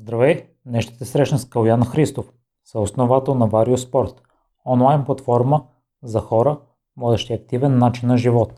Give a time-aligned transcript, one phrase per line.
[0.00, 0.46] Здравей!
[0.66, 2.32] Днес ще те срещна с Калян Христов,
[2.64, 4.16] съосновател на Vario Sport,
[4.66, 5.64] онлайн платформа
[6.02, 6.58] за хора,
[6.96, 8.52] водещи активен начин на живот.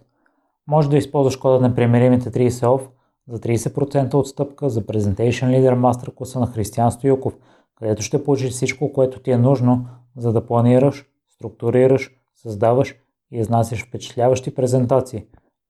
[0.66, 2.88] Може да използваш кода на примеримите 30 OFF
[3.28, 7.36] за 30% отстъпка за Presentation Leader Master класа на Християн Стоюков,
[7.74, 9.86] където ще получиш всичко, което ти е нужно,
[10.16, 12.94] за да планираш, структурираш, създаваш
[13.32, 15.24] и изнасяш впечатляващи презентации.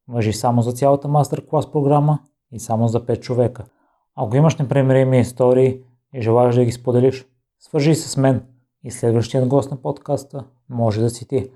[0.08, 2.18] Въжи само за цялата мастер клас програма
[2.52, 3.64] и само за 5 човека–
[4.22, 5.78] ако имаш непремирими истории
[6.14, 7.26] и желаеш да ги споделиш,
[7.58, 8.42] свържи се с мен
[8.84, 11.50] и следващият гост на подкаста може да си ти.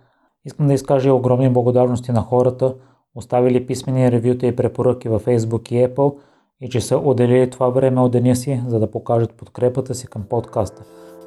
[0.44, 2.74] Искам да изкажа огромни благодарности на хората,
[3.14, 6.18] оставили писмени ревюта и препоръки във Facebook и Apple
[6.60, 10.22] и че са отделили това време от деня си, за да покажат подкрепата си към
[10.22, 10.84] подкаста.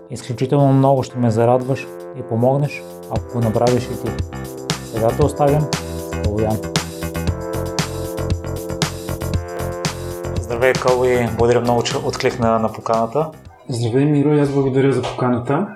[0.09, 1.87] Изключително много ще ме зарадваш
[2.19, 4.11] и помогнеш, ако го направиш и ти.
[4.69, 6.86] Сега те оставям с
[10.47, 13.31] Здравей, Кал, и благодаря много, че откликна на поканата.
[13.69, 15.67] Здравей, Миро, и аз благодаря за поканата.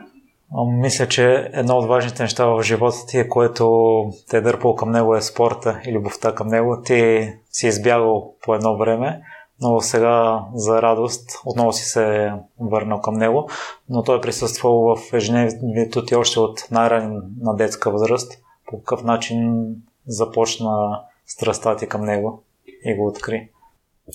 [0.67, 4.92] Мисля, че едно от важните неща в живота ти, е, което те е дърпало към
[4.92, 6.81] него е спорта и любовта към него.
[6.86, 9.22] Ти си избягал по едно време,
[9.61, 13.49] но сега за радост отново си се върнал към него,
[13.89, 18.33] но той е присъствал в ежедневието ти още от най-ранна детска възраст.
[18.67, 19.66] По какъв начин
[20.08, 22.44] започна страстта ти към него
[22.86, 23.49] и го откри?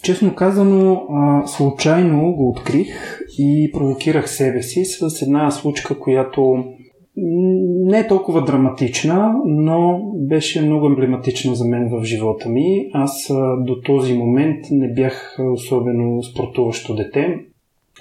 [0.03, 1.03] Честно казано,
[1.47, 6.65] случайно го открих и провокирах себе си с една случка, която
[7.17, 12.91] не е толкова драматична, но беше много емблематична за мен в живота ми.
[12.93, 17.39] Аз до този момент не бях особено спортуващо дете.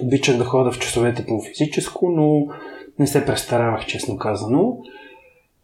[0.02, 2.46] Обичах да хода в часовете по физическо, но
[2.98, 4.78] не се престаравах, честно казано.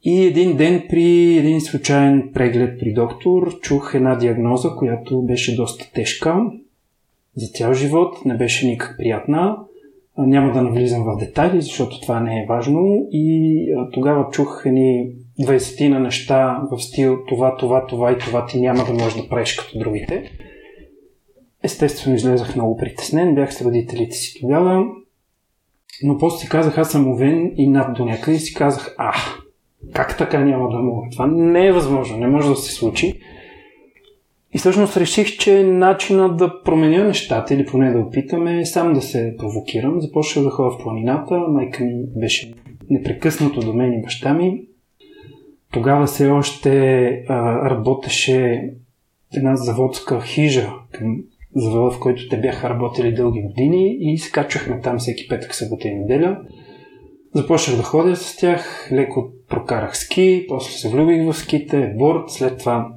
[0.05, 5.93] И един ден при един случайен преглед при доктор чух една диагноза, която беше доста
[5.93, 6.37] тежка
[7.37, 9.57] за цял живот, не беше никак приятна.
[10.19, 13.09] Няма да навлизам в детайли, защото това не е важно.
[13.13, 18.61] И тогава чух едни 20 на неща в стил това, това, това и това ти
[18.61, 20.31] няма да можеш да правиш като другите.
[21.63, 24.85] Естествено излезах много притеснен, бях с родителите си тогава,
[26.03, 29.13] но после си казах, аз съм овен и над до някъде си казах, а,
[29.93, 31.07] как така няма да мога?
[31.13, 33.21] Това не е възможно, не може да се случи.
[34.55, 39.03] И всъщност реших, че начинът да променя нещата или поне да опитаме е сам да
[39.03, 40.01] се провокирам.
[40.01, 42.55] Започнах да ходя в планината, майка ми беше
[42.91, 44.63] непрекъснато до мен и баща ми.
[45.73, 48.71] Тогава все още а, работеше
[49.35, 51.17] една заводска хижа към
[51.55, 55.89] завода, в който те бяха работили дълги години и се качвахме там всеки петък, събота
[55.89, 56.41] и неделя.
[57.35, 62.59] Започнах да ходя с тях, леко прокарах ски, после се влюбих в ските, борт, след
[62.59, 62.89] това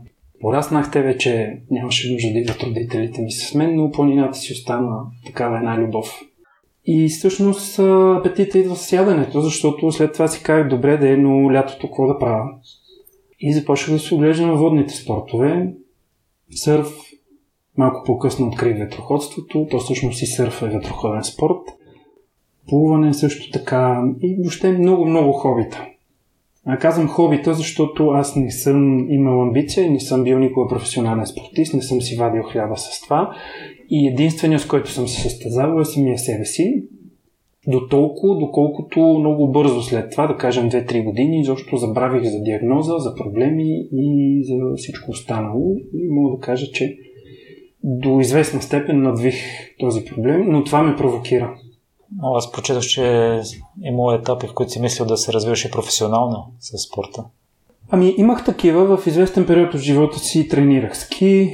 [0.41, 5.57] пораснахте вече, нямаше нужда да идват родителите ми с мен, но планината си остана такава
[5.57, 6.21] една любов.
[6.85, 11.53] И всъщност апетита идва с яденето, защото след това си казах, добре да е, но
[11.53, 12.49] лятото какво да правя?
[13.39, 15.73] И започнах да се оглеждам на водните спортове.
[16.55, 16.87] Сърф,
[17.77, 21.61] малко по-късно открих ветроходството, то всъщност и сърф е ветроходен спорт–
[22.67, 25.85] плуване също така и въобще много-много хобита.
[26.79, 31.81] Казвам хобита, защото аз не съм имал амбиция, не съм бил никога професионален спортист, не
[31.81, 33.35] съм си вадил хляба с това.
[33.89, 36.83] И единственият, с който съм се състезавал е самия себе си.
[37.67, 42.93] До толкова, доколкото много бързо след това, да кажем 2-3 години, изобщо забравих за диагноза,
[42.97, 45.75] за проблеми и за всичко останало.
[45.93, 46.97] И мога да кажа, че
[47.83, 49.35] до известна степен надвих
[49.79, 51.55] този проблем, но това ме провокира.
[52.23, 53.41] Аз прочетах, че е
[53.83, 57.23] имало етапи, в които си мислил да се развиваш и професионално с спорта.
[57.89, 58.97] Ами имах такива.
[58.97, 61.53] В известен период от живота си тренирах ски.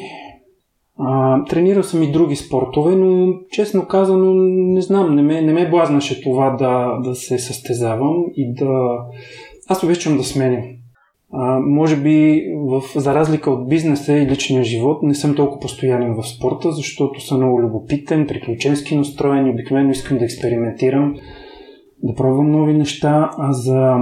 [0.99, 5.69] А, тренирал съм и други спортове, но честно казано не знам, не ме, не ме
[5.69, 8.97] блазнаше това да, да се състезавам и да...
[9.67, 10.63] Аз обичам да сменям.
[11.33, 16.15] А, може би, в, за разлика от бизнеса и личния живот, не съм толкова постоянен
[16.15, 21.15] в спорта, защото съм много любопитен, приключенски настроен и обикновено искам да експериментирам,
[22.03, 23.97] да пробвам нови неща, а за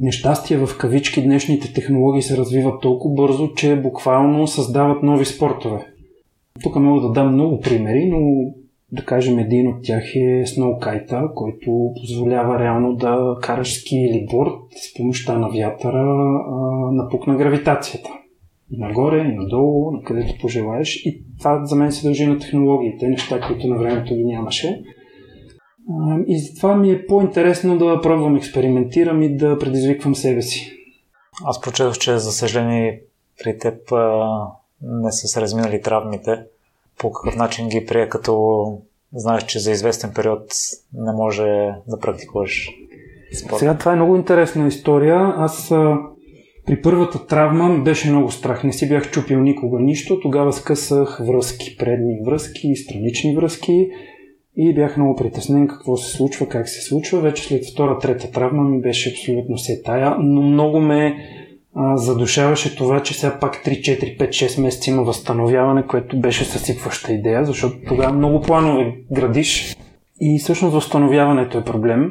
[0.00, 5.86] нещастие в кавички днешните технологии се развиват толкова бързо, че буквално създават нови спортове.
[6.62, 8.18] Тук мога да дам много примери, но
[8.94, 14.52] да кажем, един от тях е сноукайта, който позволява реално да караш ски или борд
[14.70, 16.06] с помощта на вятъра
[16.48, 18.10] а, напук гравитацията.
[18.70, 21.02] И нагоре, и надолу, на където пожелаеш.
[21.04, 24.82] И това за мен се дължи на технологиите, неща, които на времето ги нямаше.
[25.90, 30.72] А, и затова ми е по-интересно да пробвам, експериментирам и да предизвиквам себе си.
[31.44, 33.02] Аз прочетох, че за съжаление
[33.44, 34.28] при теб а,
[34.82, 36.44] не са се разминали травмите
[36.98, 38.64] по какъв начин ги прие като
[39.14, 40.44] знаеш, че за известен период
[40.94, 41.44] не може
[41.88, 42.70] да практикуваш
[43.38, 43.58] спорт?
[43.58, 45.34] Сега това е много интересна история.
[45.36, 45.72] Аз
[46.66, 48.64] при първата травма беше много страх.
[48.64, 50.20] Не си бях чупил никога нищо.
[50.20, 53.90] Тогава скъсах връзки, предни връзки, странични връзки
[54.56, 57.20] и бях много притеснен какво се случва, как се случва.
[57.20, 61.16] Вече след втора, трета травма ми беше абсолютно се тая, но много ме
[61.94, 67.12] задушаваше това, че сега пак 3, 4, 5, 6 месеца има възстановяване, което беше съсипваща
[67.12, 69.76] идея, защото тогава много планове градиш
[70.20, 72.10] и всъщност възстановяването е проблем.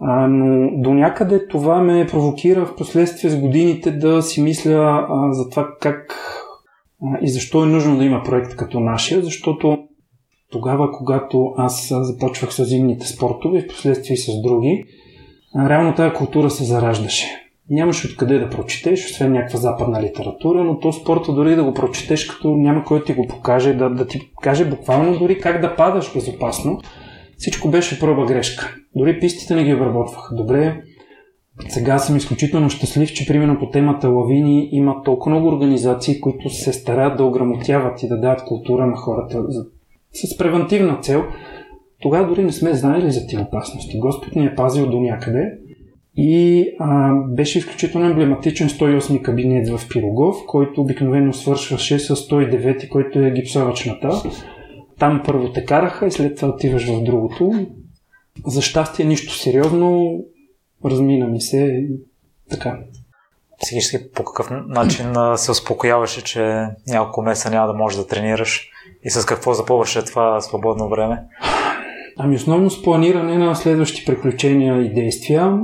[0.00, 5.32] А, но до някъде това ме провокира в последствие с годините да си мисля а,
[5.32, 6.18] за това как
[7.02, 9.78] а, и защо е нужно да има проект като нашия, защото
[10.50, 14.84] тогава, когато аз започвах с зимните спортове, в последствие с други,
[15.54, 17.45] а, реално тази култура се зараждаше.
[17.70, 22.24] Нямаш откъде да прочетеш, освен някаква западна литература, но то спорта дори да го прочетеш,
[22.24, 26.14] като няма кой ти го покаже, да, да ти каже буквално дори как да падаш
[26.14, 26.80] безопасно,
[27.38, 28.74] всичко беше проба грешка.
[28.96, 30.82] Дори пистите не ги обработваха добре.
[31.68, 36.72] Сега съм изключително щастлив, че примерно по темата лавини има толкова много организации, които се
[36.72, 39.44] старат да ограмотяват и да дават култура на хората
[40.12, 41.24] с превентивна цел.
[42.00, 43.98] Тогава дори не сме знаели за тези опасности.
[43.98, 45.58] Господ ни е пазил до някъде.
[46.16, 53.18] И а, беше изключително емблематичен 108 кабинет в Пирогов, който обикновено свършваше с 109, който
[53.18, 54.22] е гипсовачната.
[54.98, 57.66] Там първо те караха и след това отиваш в другото.
[58.46, 60.18] За щастие нищо сериозно,
[60.84, 61.88] размина ми се и
[62.50, 62.78] така.
[63.62, 68.70] Психически по какъв начин се успокояваше, че няколко месеца няма да можеш да тренираш
[69.04, 71.22] и с какво запълваше това свободно време?
[72.18, 75.58] Ами основно с планиране на следващи приключения и действия,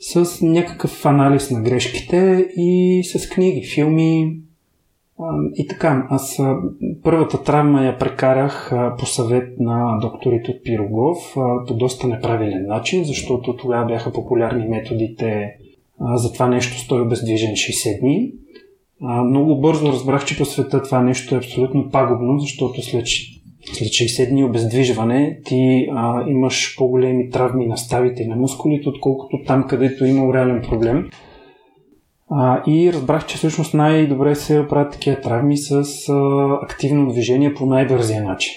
[0.00, 4.36] с някакъв анализ на грешките и с книги, филми,
[5.54, 6.38] и така, аз
[7.02, 11.34] първата травма я прекарах по съвет на докторите от Пирогов
[11.66, 15.56] по доста неправилен начин, защото тогава бяха популярни методите
[16.14, 18.32] за това нещо стои обездвижен 60 дни.
[19.00, 23.06] Много бързо разбрах, че по света това нещо е абсолютно пагубно, защото след,
[23.72, 29.38] след 60 дни обездвижване ти а, имаш по-големи травми на ставите и на мускулите, отколкото
[29.46, 31.10] там, където е има реален проблем.
[32.30, 35.72] А, и разбрах, че всъщност най-добре се правят такива травми с
[36.08, 38.52] а, активно движение по най-бързия начин.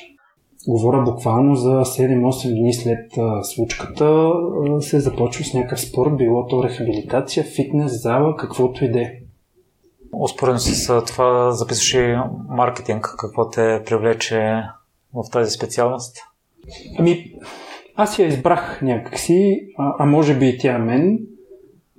[0.68, 6.48] Говоря буквално за 7-8 дни след а, случката а, се започва с някакъв спорт, било
[6.48, 9.12] то рехабилитация, фитнес, зала, каквото и да е.
[10.14, 12.16] Успоредно с това записваш и
[12.50, 13.16] маркетинг.
[13.18, 14.64] Какво те привлече
[15.14, 16.18] в тази специалност?
[16.98, 17.34] Ами,
[17.96, 21.20] аз я избрах някакси, а, а може би и тя мен.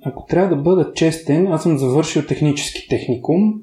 [0.05, 3.53] Ако трябва да бъда честен, аз съм завършил технически техникум.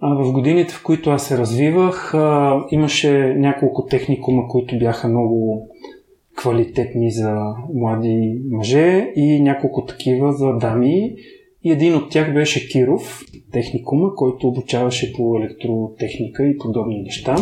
[0.00, 5.68] А в годините, в които аз се развивах, а, имаше няколко техникума, които бяха много
[6.36, 11.14] квалитетни за млади мъже и няколко такива за дами.
[11.64, 13.20] И един от тях беше Киров,
[13.52, 17.36] техникума, който обучаваше по електротехника и подобни неща.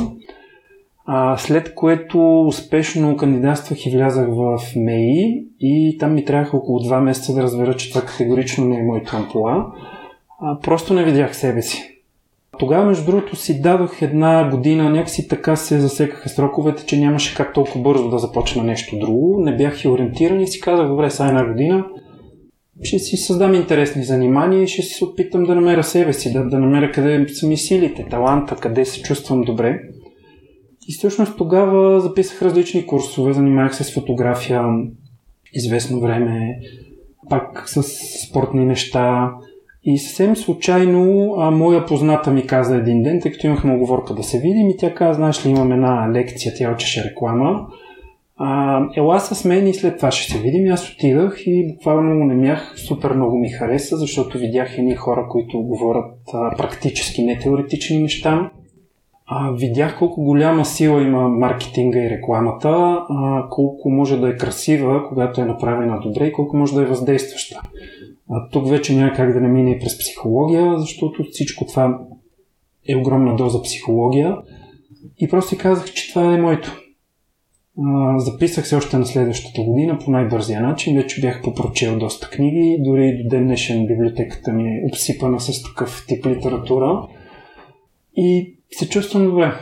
[1.07, 7.01] А, след което успешно кандидатствах и влязах в МЕИ и там ми трябваха около 2
[7.01, 9.67] месеца да разбера, че това категорично не е моето ампула.
[10.41, 11.93] А, просто не видях себе си.
[12.59, 17.55] Тогава, между другото, си дадох една година, някакси така се засекаха сроковете, че нямаше как
[17.55, 19.41] толкова бързо да започна нещо друго.
[19.41, 21.85] Не бях и ориентиран и си казах, добре, сега една година
[22.83, 26.59] ще си създам интересни занимания и ще се опитам да намеря себе си, да, да
[26.59, 29.81] намеря къде са ми силите, таланта, къде се чувствам добре.
[30.89, 34.65] И всъщност тогава записах различни курсове, занимавах се с фотография
[35.53, 36.59] известно време,
[37.31, 37.83] пак с
[38.29, 39.33] спортни неща.
[39.85, 44.23] И съвсем случайно а, моя позната ми каза един ден, тъй като имахме оговорка да
[44.23, 47.67] се видим и тя каза, знаеш ли, имам една лекция, тя учеше реклама.
[48.37, 50.67] А, ела с мен и след това ще се видим.
[50.67, 55.27] И аз отидах и буквално не мях, супер много ми хареса, защото видях едни хора,
[55.31, 58.51] които говорят а, практически, не теоретични неща
[59.27, 65.09] а, видях колко голяма сила има маркетинга и рекламата, а, колко може да е красива,
[65.09, 67.61] когато е направена добре и колко може да е въздействаща.
[68.31, 71.99] А, тук вече няма как да не мине и през психология, защото всичко това
[72.89, 74.37] е огромна доза психология.
[75.19, 76.73] И просто си казах, че това е моето.
[77.85, 80.97] А, записах се още на следващата година по най-бързия начин.
[80.97, 82.79] Вече бях попрочел доста книги.
[82.81, 87.09] Дори до ден днешен библиотеката ми е обсипана с такъв тип литература.
[88.17, 89.53] И се чувствам добре.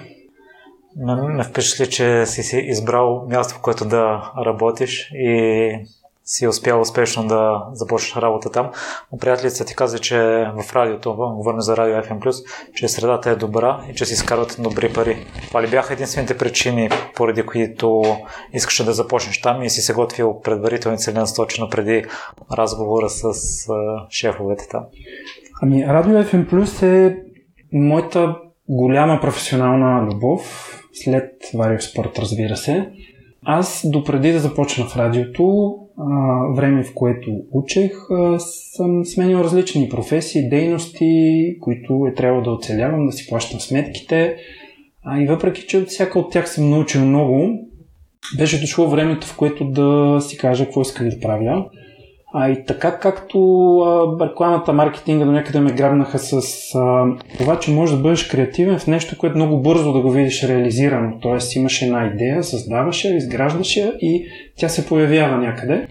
[0.96, 5.86] Ме, ме впечатли, че си си избрал място, в което да работиш и
[6.24, 8.70] си успял успешно да започнеш работа там.
[9.12, 10.18] Но приятелите ти каза, че
[10.56, 12.44] в радиото, говорим за радио FM+,
[12.74, 15.26] че средата е добра и че си изкарват добри пари.
[15.48, 18.02] Това ли бяха единствените причини, поради които
[18.52, 22.04] искаш да започнеш там и си се готвил предварително целенасочено преди
[22.52, 23.32] разговора с
[24.10, 24.84] шефовете там?
[25.62, 27.22] Ами, Радио FM Plus е
[27.72, 28.36] моята
[28.68, 32.88] голяма професионална любов, след Варио Спорт, разбира се.
[33.44, 35.76] Аз, допреди да започна в радиото,
[36.56, 37.92] време в което учех,
[38.38, 44.36] съм сменил различни професии, дейности, които е трябвало да оцелявам, да си плащам сметките.
[45.02, 47.50] А и въпреки, че от всяка от тях съм научил много,
[48.38, 51.66] беше дошло времето, в което да си кажа какво искам да правя.
[52.36, 53.38] А и така както
[53.78, 56.40] а, рекламата, маркетинга до някъде ме грабнаха с
[56.74, 57.06] а,
[57.38, 61.18] това, че можеш да бъдеш креативен в нещо, което много бързо да го видиш реализирано.
[61.20, 64.26] Тоест имаш една идея, създаваш я, изграждаш я и
[64.56, 65.86] тя се появява някъде.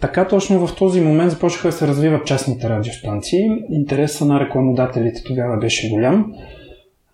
[0.00, 3.48] Така точно в този момент започнаха да се развиват частните радиостанции.
[3.70, 6.32] Интереса на рекламодателите тогава беше голям.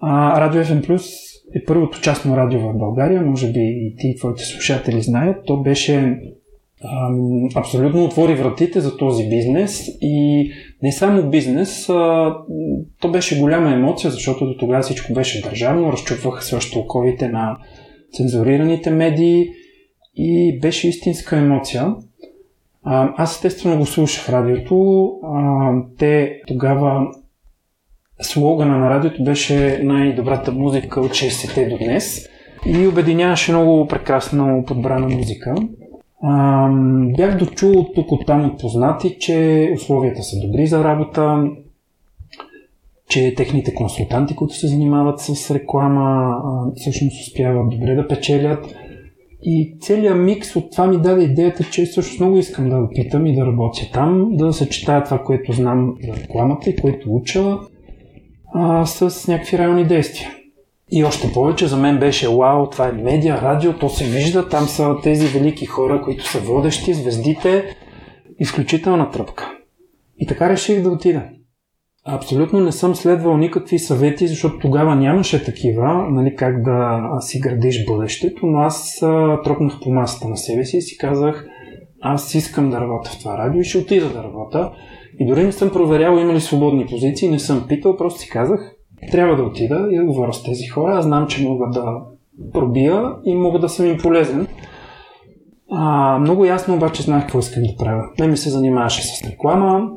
[0.00, 4.45] А, Радио FM Plus е първото частно радио в България, може би и ти, твоите
[4.45, 5.37] слушатели знаят.
[5.47, 6.21] То беше
[7.54, 10.50] абсолютно отвори вратите за този бизнес и
[10.82, 12.37] не само бизнес, а,
[13.00, 17.56] то беше голяма емоция, защото до тогава всичко беше държавно, разчупваха се още оковите на
[18.12, 19.49] цензурираните медии
[20.16, 21.94] и беше истинска емоция.
[22.84, 25.06] А, аз естествено го слушах радиото.
[25.25, 27.06] А, те тогава
[28.20, 32.26] слогана на радиото беше най-добрата музика от 60-те до днес
[32.66, 35.54] и обединяваше много прекрасно подбрана музика.
[36.22, 36.68] А,
[37.16, 41.44] бях дочул тук от там от познати, че условията са добри за работа,
[43.08, 46.36] че техните консултанти, които се занимават с реклама,
[46.76, 48.74] всъщност успяват добре да печелят.
[49.42, 53.36] И целият микс от това ми даде идеята, че всъщност много искам да опитам и
[53.36, 57.58] да работя там, да съчетая това, което знам за рекламата и което уча
[58.54, 60.30] а, с някакви реални действия.
[60.92, 64.66] И още повече за мен беше вау, това е медиа, радио, то се вижда, там
[64.66, 67.76] са тези велики хора, които са водещи, звездите,
[68.38, 69.50] изключителна тръпка.
[70.18, 71.23] И така реших да отида.
[72.04, 77.87] Абсолютно не съм следвал никакви съвети, защото тогава нямаше такива, нали, как да си градиш
[77.87, 78.99] бъдещето, но аз
[79.44, 81.47] тропнах по масата на себе си и си казах,
[82.00, 84.73] аз искам да работя в това радио и ще отида да работя.
[85.18, 88.75] И дори не съм проверял има ли свободни позиции, не съм питал, просто си казах,
[89.12, 90.99] трябва да отида и да говоря с тези хора.
[90.99, 92.00] Аз знам, че мога да
[92.52, 94.47] пробия и мога да съм им полезен.
[95.71, 98.04] А, много ясно обаче знаех какво искам да правя.
[98.19, 99.90] Не ми се занимаваше с реклама.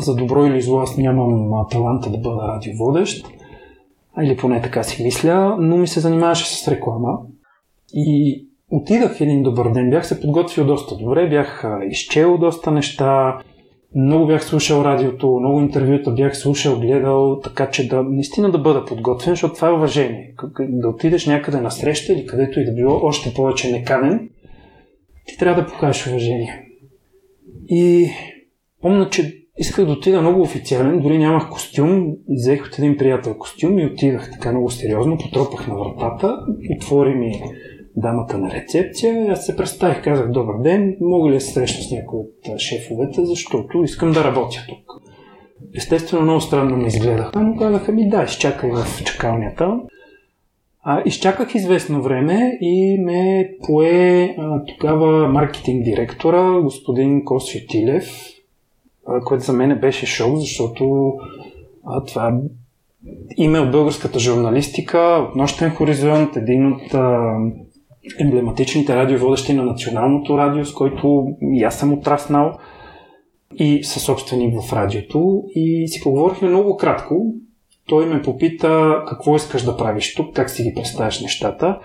[0.00, 3.26] За добро или зло аз нямам таланта да бъда радиоводещ.
[4.22, 7.18] Или поне така си мисля, но ми се занимаваше с реклама.
[7.94, 9.90] И отидах един добър ден.
[9.90, 13.38] Бях се подготвил доста добре, бях изчел доста неща,
[13.94, 18.84] много бях слушал радиото, много интервюта бях слушал, гледал, така че да наистина да бъда
[18.84, 20.34] подготвен, защото това е уважение.
[20.60, 24.30] Да отидеш някъде на среща или където и да било, още повече неканен,
[25.26, 26.66] ти трябва да покажеш уважение.
[27.68, 28.10] И
[28.82, 33.78] помня, че исках да отида много официален, дори нямах костюм, взех от един приятел костюм
[33.78, 36.38] и отидах така много сериозно, потропах на вратата,
[36.76, 37.42] отвори ми
[38.00, 39.32] дамата на рецепция.
[39.32, 43.24] Аз се представих, казах добър ден, мога ли да се срещна с някой от шефовете,
[43.24, 45.00] защото искам да работя тук.
[45.76, 49.80] Естествено, много странно ме изгледаха, но казаха ми да, изчакай в чакалнята.
[50.82, 58.10] А, изчаках известно време и ме пое а, тогава маркетинг директора, господин Косио Тилев,
[59.24, 61.12] което за мен беше шок, защото
[61.86, 62.40] а, това
[63.36, 67.36] име от българската журналистика, от Нощен хоризонт, един от а,
[68.18, 72.52] емблематичните радиоводещи на националното радио, с който и аз съм отраснал
[73.54, 75.42] и със собственик в радиото.
[75.54, 77.34] И си поговорихме много кратко.
[77.86, 81.78] Той ме попита какво искаш да правиш тук, как си ги представяш нещата.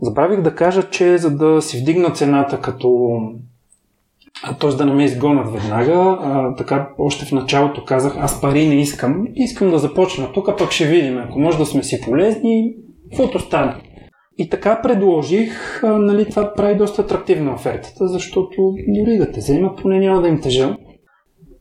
[0.00, 3.18] Забравих да кажа, че за да си вдигна цената като
[4.60, 4.70] т.е.
[4.70, 6.18] да не ме изгонят веднага.
[6.22, 9.26] А, така, още в началото казах, аз пари не искам.
[9.34, 11.18] Искам да започна тук, пък ще видим.
[11.18, 12.74] Ако може да сме си полезни,
[13.10, 13.74] каквото стане.
[14.40, 19.78] И така предложих, а, нали, това прави доста атрактивна офертата, защото дори да те вземат,
[19.82, 20.76] поне няма да им тежа.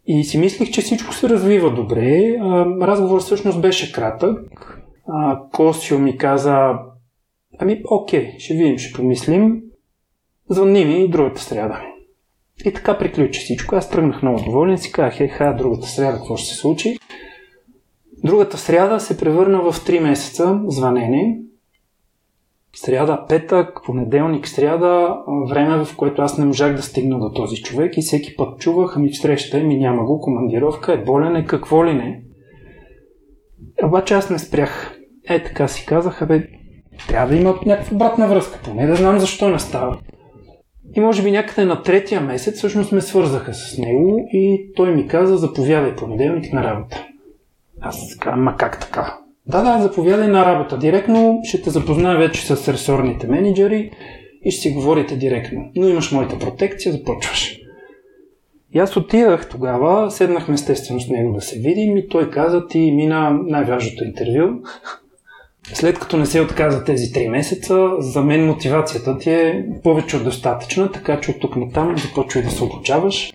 [0.06, 2.38] И си мислих, че всичко се развива добре.
[2.42, 4.40] А, разговор всъщност беше кратък.
[5.52, 6.74] Косио ми каза,
[7.60, 9.62] ами окей, ще видим, ще помислим.
[10.50, 11.82] Звънни ми другата сряда.
[12.66, 13.76] И така приключи всичко.
[13.76, 16.98] Аз тръгнах много доволен, си казах, еха, другата сряда какво ще се случи.
[18.24, 21.49] Другата сряда се превърна в 3 месеца звънене
[22.82, 25.18] сряда, петък, понеделник, сряда,
[25.50, 28.94] време в което аз не можах да стигна до този човек и всеки път чувах,
[28.96, 32.22] ами встреща ми няма го, командировка е болен е, какво ли не.
[33.84, 35.00] Обаче аз не спрях.
[35.30, 36.48] Е, така си казаха, бе,
[37.08, 39.98] трябва да има някаква обратна връзка, поне да знам защо не става.
[40.96, 45.08] И може би някъде на третия месец всъщност ме свързаха с него и той ми
[45.08, 47.06] каза, заповядай понеделник на работа.
[47.82, 49.19] Аз казвам, ма как така?
[49.50, 50.78] Да, да, заповядай на работа.
[50.78, 53.92] Директно ще те запозная вече с ресорните менеджери
[54.46, 55.72] и ще си говорите директно.
[55.76, 57.60] Но имаш моята протекция, започваш.
[58.74, 62.92] И аз отидах тогава, седнахме естествено с него да се видим и той каза, ти
[62.92, 64.62] мина най-важното интервю.
[65.74, 70.24] След като не се отказа тези 3 месеца, за мен мотивацията ти е повече от
[70.24, 73.34] достатъчна, така че от тук на там започвай да се обучаваш.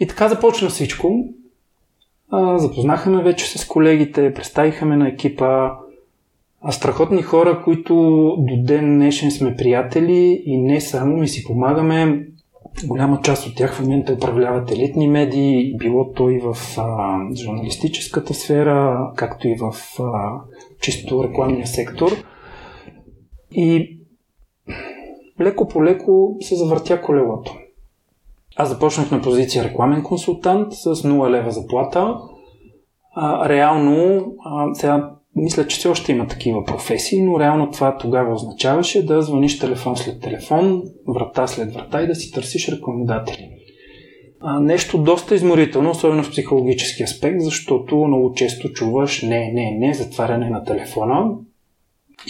[0.00, 1.24] И така започна всичко.
[3.06, 5.70] Ме вече с колегите, представиха ме на екипа.
[6.60, 7.94] А страхотни хора, които
[8.38, 12.26] до ден днешен сме приятели и не само ми си помагаме.
[12.86, 18.34] Голяма част от тях в момента управляват елитни медии, било то и в а, журналистическата
[18.34, 20.40] сфера, както и в а,
[20.80, 22.10] чисто рекламния сектор.
[23.52, 23.98] И
[25.40, 27.56] леко по леко се завъртя колелото.
[28.60, 32.14] Аз започнах на позиция рекламен консултант с 0 лева заплата.
[33.14, 38.34] А, реално, а, сега мисля, че все още има такива професии, но реално това тогава
[38.34, 43.50] означаваше да звъниш телефон след телефон, врата след врата и да си търсиш рекламодатели.
[44.40, 49.94] А, нещо доста изморително, особено в психологически аспект, защото много често чуваш не, не, не,
[49.94, 51.30] затваряне на телефона.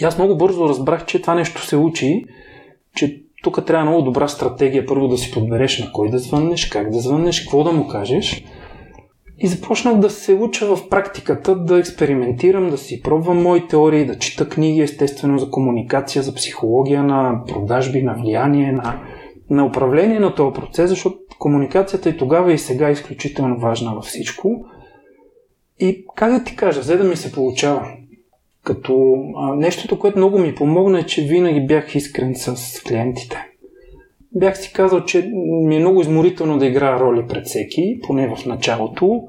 [0.00, 2.24] И аз много бързо разбрах, че това нещо се учи,
[2.96, 6.90] че тук трябва много добра стратегия първо да си подбереш на кой да звъннеш, как
[6.90, 8.44] да звъннеш, какво да му кажеш.
[9.40, 14.18] И започнах да се уча в практиката, да експериментирам, да си пробвам мои теории, да
[14.18, 19.00] чита книги, естествено, за комуникация, за психология на продажби, на влияние, на,
[19.50, 24.04] на управление на този процес, защото комуникацията и тогава и сега е изключително важна във
[24.04, 24.64] всичко.
[25.80, 27.88] И как да ти кажа, за да ми се получава.
[28.68, 33.46] Като а, нещото, което много ми помогна е, че винаги бях искрен с клиентите.
[34.34, 35.30] Бях си казал, че
[35.66, 39.22] ми е много изморително да играя роли пред всеки, поне в началото.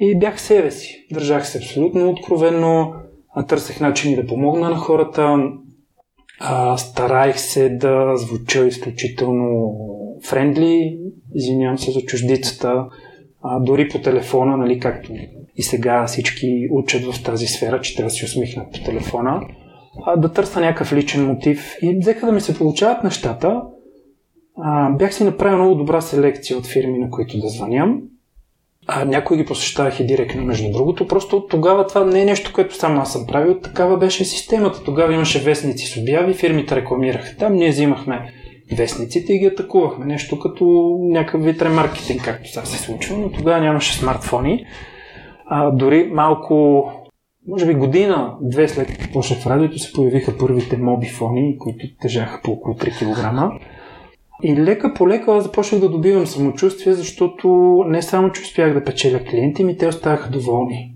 [0.00, 1.06] И бях себе си.
[1.12, 2.92] Държах се абсолютно откровенно,
[3.48, 5.36] търсех начини да помогна на хората,
[6.40, 9.76] а, стараех се да звуча изключително
[10.28, 10.98] френдли,
[11.34, 12.86] извинявам се за чуждицата,
[13.42, 15.12] а, дори по телефона, нали, както
[15.58, 19.40] и сега всички учат в тази сфера, че трябва да си усмихнат по телефона,
[20.06, 23.62] а, да търся някакъв личен мотив и взеха да ми се получават нещата.
[24.56, 28.02] А, бях си направил много добра селекция от фирми, на които да звъням.
[28.86, 31.08] А, някои ги посещавах и директно, между другото.
[31.08, 33.60] Просто тогава това не е нещо, което само аз съм правил.
[33.60, 34.84] Такава беше системата.
[34.84, 38.32] Тогава имаше вестници с обяви, фирмите рекламираха там, ние взимахме
[38.76, 40.06] вестниците и ги атакувахме.
[40.06, 44.66] Нещо като някакъв вид ремаркетинг, както сега се случва, но тогава нямаше смартфони.
[45.50, 46.84] А, дори малко,
[47.48, 52.40] може би година, две след като почнах в радиото, се появиха първите мобифони, които тежаха
[52.44, 53.52] по около 3 кг.
[54.42, 57.48] И лека по лека започнах да добивам самочувствие, защото
[57.86, 60.94] не само, че успях да печеля клиенти, ми те оставаха доволни.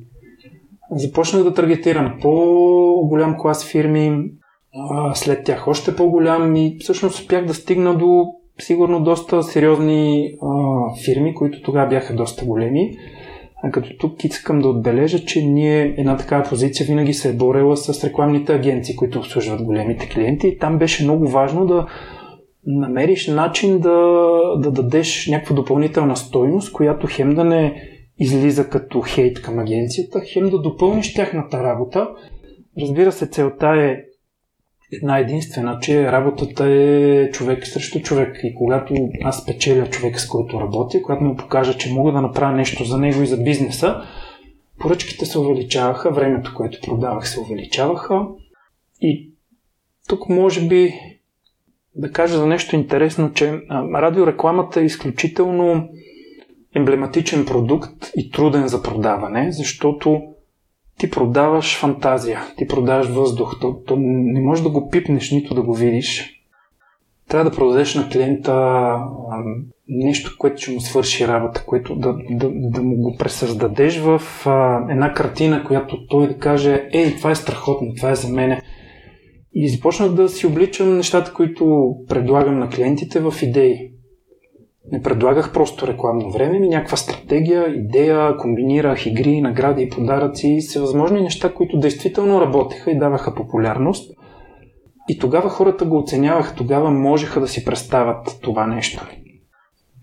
[0.90, 4.30] Започнах да таргетирам по-голям клас фирми,
[5.14, 8.26] след тях още по-голям и всъщност успях да стигна до
[8.60, 10.48] сигурно доста сериозни а,
[11.04, 12.96] фирми, които тогава бяха доста големи.
[13.64, 17.77] А като тук искам да отбележа, че ние една такава позиция винаги се е борела
[17.77, 20.48] с рекламните агенции, които обслужват големите клиенти.
[20.48, 21.87] И там беше много важно да
[22.66, 24.20] намериш начин да,
[24.59, 27.83] да дадеш някаква допълнителна стойност, която хем да не
[28.18, 32.09] излиза като хейт към агенцията, хем да допълниш тяхната работа.
[32.81, 33.96] Разбира се, целта е
[34.92, 38.40] една единствена, че работата е човек срещу човек.
[38.42, 42.52] И когато аз печеля човек, с който работя, когато му покажа, че мога да направя
[42.52, 44.02] нещо за него и за бизнеса,
[44.78, 48.26] поръчките се увеличаваха, времето, което продавах, се увеличаваха.
[49.00, 49.31] И
[50.09, 50.94] тук може би
[51.94, 53.61] да кажа за нещо интересно, че
[53.94, 55.88] радиорекламата е изключително
[56.74, 60.22] емблематичен продукт и труден за продаване, защото
[61.02, 63.60] ти продаваш фантазия, ти продаваш въздух.
[63.60, 66.30] То, то не можеш да го пипнеш, нито да го видиш.
[67.28, 69.06] Трябва да продадеш на клиента а,
[69.88, 74.86] нещо, което ще му свърши работа, което да, да, да му го пресъздадеш в а,
[74.90, 78.62] една картина, която той да каже, ей, това е страхотно, това е за мене.
[79.54, 83.91] И започнах да си обличам нещата, които предлагам на клиентите в идеи.
[84.92, 91.20] Не предлагах просто рекламно време, ми някаква стратегия, идея, комбинирах игри, награди и подаръци, всевъзможни
[91.20, 94.14] неща, които действително работеха и даваха популярност.
[95.08, 99.06] И тогава хората го оценяваха, тогава можеха да си представят това нещо.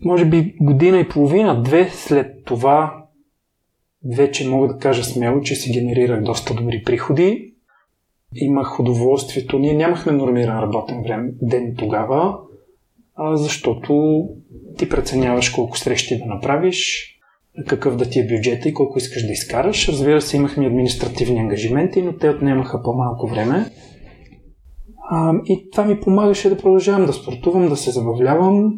[0.06, 3.06] Може би година и половина, две след това
[4.16, 7.54] вече мога да кажа смело, че си генерирах доста добри приходи.
[8.36, 9.60] Имах удоволствието.
[9.60, 11.04] Ние нямахме нормиран работен
[11.42, 12.40] ден тогава,
[13.20, 14.24] а защото
[14.78, 17.10] ти преценяваш колко срещи да направиш,
[17.68, 19.90] какъв да ти е бюджета и колко искаш да изкараш.
[19.90, 23.66] Разбира се, имахме административни ангажименти, но те отнемаха по-малко време.
[25.10, 28.74] А, и това ми помагаше да продължавам да спортувам, да се забавлявам,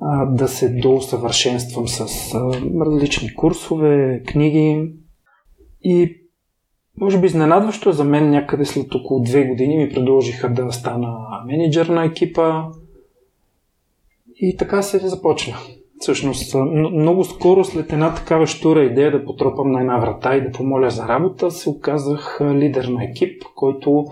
[0.00, 2.00] а, да се доусъвършенствам с
[2.34, 2.52] а,
[2.86, 4.92] различни курсове, книги.
[5.82, 6.16] И
[7.00, 11.16] може би изненадващо за мен някъде след около две години ми предложиха да стана
[11.46, 12.62] менеджер на екипа.
[14.44, 15.56] И така се започна.
[15.98, 16.54] Всъщност,
[16.92, 20.90] много скоро след една такава штура идея да потропам на една врата и да помоля
[20.90, 24.04] за работа, се оказах лидер на екип, който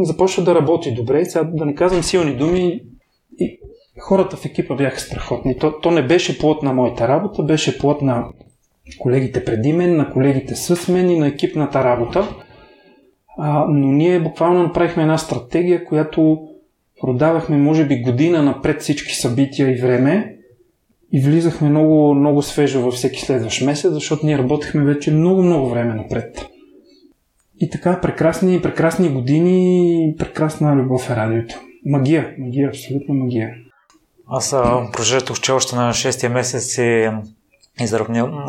[0.00, 1.24] започва да работи добре.
[1.24, 2.80] Сега да не казвам силни думи,
[3.38, 3.58] и
[4.00, 5.58] хората в екипа бяха страхотни.
[5.58, 8.28] То, то не беше плод на моята работа, беше плод на
[8.98, 12.28] колегите преди мен, на колегите с мен и на екипната работа.
[13.38, 16.47] А, но ние буквално направихме една стратегия, която
[17.00, 20.36] продавахме може би година напред всички събития и време
[21.12, 25.68] и влизахме много, много свежо във всеки следващ месец, защото ние работехме вече много, много
[25.68, 26.46] време напред.
[27.60, 31.54] И така, прекрасни, прекрасни години, прекрасна любов е радиото.
[31.86, 33.54] Магия, магия, абсолютно магия.
[34.26, 34.54] Аз
[34.92, 37.10] прожетох, че още на 6 месец и
[37.80, 38.44] изравня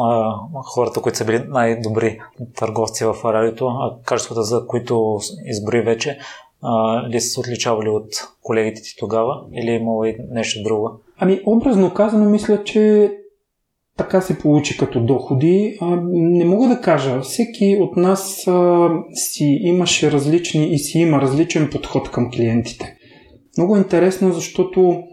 [0.63, 2.19] хората, които са били най-добри
[2.55, 6.19] търговци в радиото, а качествата, за които изброи вече,
[6.61, 8.07] а, ли са се отличавали от
[8.41, 10.91] колегите ти тогава или е имало и нещо друго?
[11.17, 13.11] Ами, образно казано, мисля, че
[13.97, 15.77] така се получи като доходи.
[15.81, 17.21] А, не мога да кажа.
[17.21, 22.95] Всеки от нас а, си имаше различни и си има различен подход към клиентите.
[23.57, 25.03] Много е интересно, защото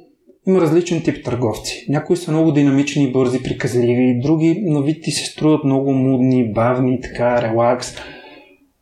[0.46, 1.86] има различен тип търговци.
[1.88, 7.00] Някои са много динамични, бързи, приказливи, други на вид ти се струват много мудни, бавни,
[7.00, 7.94] така, релакс.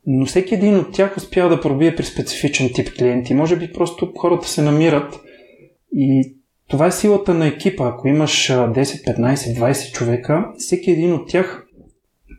[0.07, 3.35] Но всеки един от тях успява да пробие при специфичен тип клиенти.
[3.35, 5.21] Може би просто хората се намират
[5.93, 6.35] и
[6.69, 7.89] това е силата на екипа.
[7.89, 11.67] Ако имаш 10, 15, 20 човека, всеки един от тях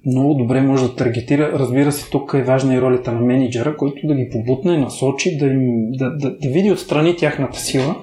[0.05, 1.51] много добре може да таргетира.
[1.53, 5.45] Разбира се, тук е важна и ролята на менеджера, който да ги побутне, насочи, да,
[5.45, 7.95] им, да, да, да види отстрани тяхната сила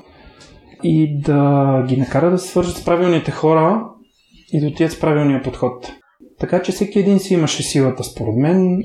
[0.82, 3.86] и да ги накара да се свържат с правилните хора
[4.52, 5.92] и да отидат с правилния подход.
[6.40, 8.82] Така че всеки един си имаше силата, според мен.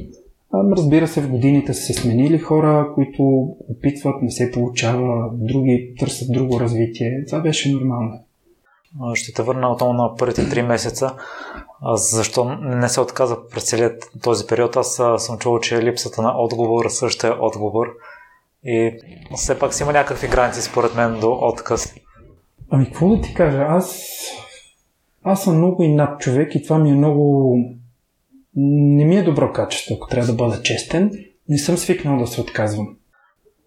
[0.53, 3.23] Разбира се, в годините са се сменили хора, които
[3.69, 7.25] опитват, не се получава, други търсят друго развитие.
[7.27, 8.19] Това беше нормално.
[9.13, 11.13] Ще те върна отново на първите три месеца.
[11.93, 14.75] Защо не се отказа през целият този период?
[14.75, 17.87] Аз съм чувал, че липсата на отговор също е отговор.
[18.63, 18.91] И
[19.35, 21.95] все пак си има някакви граници, според мен, до отказ.
[22.69, 23.65] Ами, какво да ти кажа?
[23.69, 24.07] Аз,
[25.23, 27.55] аз съм много и над човек и това ми е много
[28.57, 31.11] не ми е добро качество, ако трябва да бъда честен.
[31.49, 32.87] Не съм свикнал да се отказвам.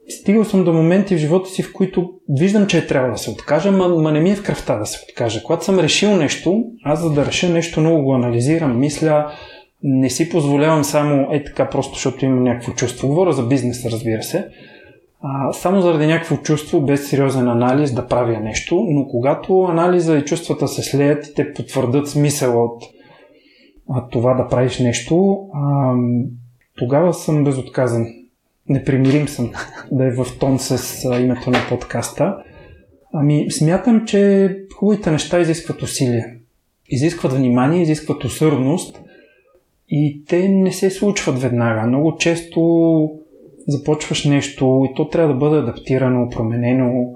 [0.08, 3.30] Стигал съм до моменти в живота си, в които виждам, че е трябва да се
[3.30, 5.42] откажа, ма не ми е в кръвта да се откажа.
[5.42, 9.32] Когато съм решил нещо, аз за да реша нещо много го анализирам, мисля,
[9.82, 13.08] не си позволявам само е така, просто защото имам някакво чувство.
[13.08, 14.48] Говоря за бизнеса, разбира се.
[15.22, 20.24] А, само заради някакво чувство, без сериозен анализ, да правя нещо, но когато анализа и
[20.24, 22.82] чувствата се слеят и те потвърдат смисъл от
[23.90, 25.94] а, това да правиш нещо, а,
[26.76, 28.06] тогава съм безотказан.
[28.68, 29.52] Непримирим съм
[29.92, 32.36] да е в тон с а, името на подкаста.
[33.12, 36.26] Ами, смятам, че хубавите неща изискват усилия.
[36.88, 39.00] Изискват внимание, изискват усърдност
[39.88, 41.86] и те не се случват веднага.
[41.86, 43.10] Много често
[43.68, 47.12] започваш нещо и то трябва да бъде адаптирано, променено.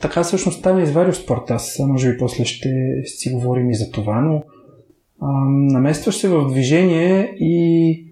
[0.00, 1.54] Така всъщност става и спорта.
[1.54, 2.68] Аз може би после ще
[3.04, 4.42] си говорим и за това, но
[5.22, 8.06] наместваш се в движение и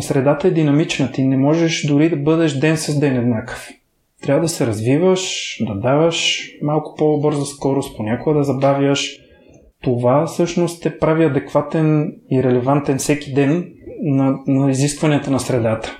[0.00, 1.12] средата е динамична.
[1.12, 3.68] Ти не можеш дори да бъдеш ден с ден еднакъв.
[4.22, 9.20] Трябва да се развиваш, да даваш малко по-бърза скорост, понякога да забавяш.
[9.82, 15.98] Това всъщност те прави адекватен и релевантен всеки ден на, на изискванията на средата.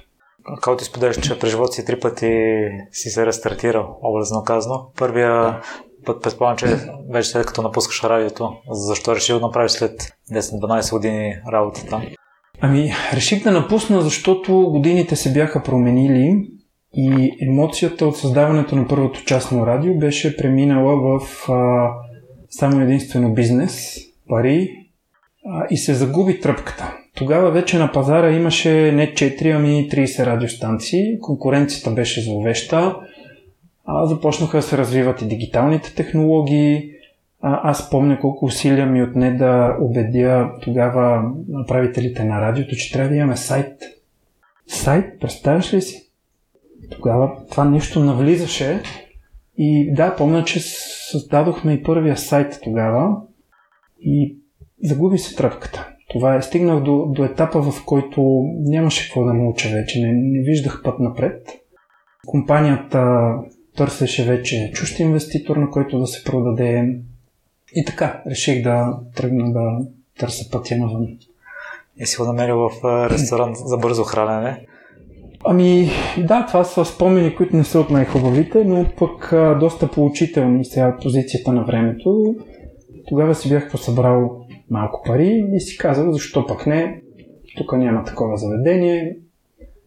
[0.63, 4.87] Като ти споделяш, че през живота си три пъти си се рестартирал, образно казано.
[4.99, 5.61] Първия
[6.07, 6.67] път предполагам, че
[7.13, 12.03] вече след като напускаш радиото, защо решил да направиш след 10-12 години работа там?
[12.61, 16.47] Ами, реших да напусна, защото годините се бяха променили
[16.97, 21.91] и емоцията от създаването на първото частно радио беше преминала в а,
[22.51, 23.97] само единствено бизнес,
[24.29, 24.71] пари
[25.47, 26.97] а, и се загуби тръпката.
[27.17, 31.21] Тогава вече на пазара имаше не 4, ами 30 радиостанции.
[31.21, 32.97] Конкуренцията беше зловеща.
[33.85, 36.91] А, започнаха да се развиват и дигиталните технологии.
[37.47, 43.17] Аз помня колко усилия ми отне да убедя тогава направителите на радиото, че трябва да
[43.17, 43.83] имаме сайт.
[44.67, 46.11] Сайт, представяш ли си?
[46.91, 48.83] Тогава това нещо навлизаше
[49.59, 50.61] и да, помня, че
[51.11, 53.17] създадохме и първия сайт тогава
[54.01, 54.37] и
[54.83, 55.89] загуби се тръпката.
[56.09, 60.43] Това е стигнах до, до етапа, в който нямаше какво да науча вече, не, не
[60.43, 61.49] виждах път напред.
[62.27, 63.33] Компанията
[63.77, 66.99] търсеше вече чущ инвеститор, на който да се продаде.
[67.75, 69.79] И така, реших да тръгна да
[70.19, 71.07] търся пътя навън.
[71.97, 72.71] И си го намерил в
[73.11, 74.67] ресторант за бързо хранене?
[75.47, 80.65] Ами да, това са спомени, които не са от най-хубавите, но пък а, доста поучителни
[80.65, 82.35] сега позицията на времето.
[83.09, 87.03] Тогава си бях посъбрал малко пари и си казах, защо пък не,
[87.57, 89.17] тук няма такова заведение,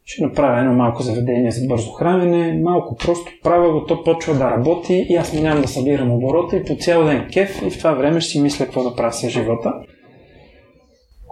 [0.10, 4.52] ще направя едно малко заведение за бързо хранене, малко просто правя го, то почва да
[4.52, 7.94] работи и аз минавам да събирам оборота и по цял ден кеф и в това
[7.94, 9.74] време ще си мисля какво да правя с живота.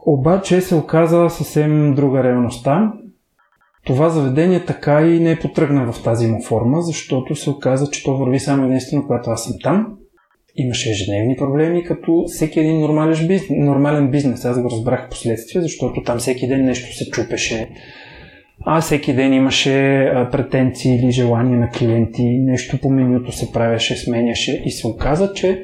[0.05, 2.93] Обаче се оказа съвсем друга реалността.
[3.85, 8.03] Това заведение така и не е потръгна в тази му форма, защото се оказа, че
[8.03, 9.97] то върви само единствено, когато аз съм там.
[10.55, 12.79] Имаше ежедневни проблеми, като всеки един
[13.49, 14.45] нормален бизнес.
[14.45, 17.69] Аз го разбрах последствия, защото там всеки ден нещо се чупеше.
[18.67, 24.63] А всеки ден имаше претенции или желания на клиенти, нещо по менюто се правеше, сменяше
[24.65, 25.63] и се оказа, че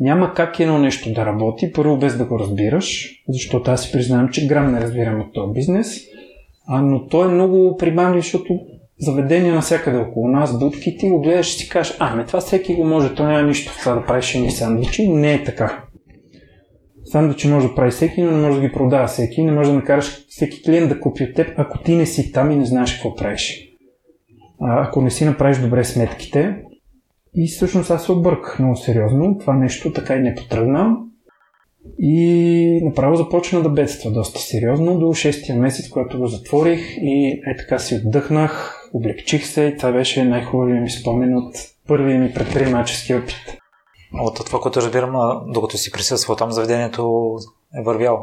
[0.00, 4.28] няма как едно нещо да работи, първо без да го разбираш, защото аз си признавам,
[4.28, 6.00] че грам не разбирам от този бизнес,
[6.66, 8.60] а, но то е много примамлив, защото
[8.98, 12.74] заведения навсякъде около нас, будки, ти го гледаш и си кажеш, а, ме това всеки
[12.74, 15.08] го може, то няма нищо това да правиш едни сандвичи.
[15.08, 15.84] Не е така.
[17.10, 19.42] Сандвичи може да прави всеки, но не може да ги продава всеки.
[19.42, 22.50] Не може да накараш всеки клиент да купи от теб, ако ти не си там
[22.50, 23.68] и не знаеш какво правиш.
[24.60, 26.56] А, ако не си направиш добре сметките.
[27.34, 29.38] И всъщност аз се обърках много сериозно.
[29.38, 30.96] Това нещо така и не потръгна.
[31.98, 37.56] И направо започна да бедства доста сериозно до 6-я месец, когато го затворих и е
[37.56, 41.54] така си отдъхнах, облегчих се и това беше най-хубавият ми спомен от
[41.86, 43.59] първия ми предприемачески опит.
[44.14, 47.34] От това, което разбирам, докато си присъствал там, заведението
[47.80, 48.18] е вървяло.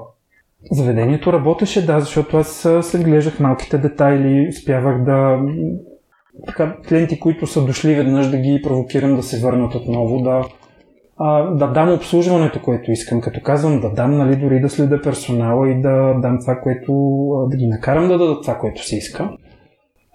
[0.71, 5.39] Заведението работеше, да, защото аз се глеждах малките детайли, успявах да
[6.45, 10.43] така, клиенти, които са дошли веднъж да ги провокирам да се върнат отново, да,
[11.17, 13.21] а, да дам обслужването, което искам.
[13.21, 16.93] Като казвам да дам, нали, дори да следа персонала и да дам това, което,
[17.49, 19.29] да ги накарам да дадат това, което си иска.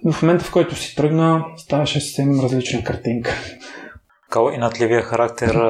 [0.04, 3.30] Но в момента, в който си тръгна, ставаше съвсем различна картинка.
[4.32, 5.60] Кал и натливия характер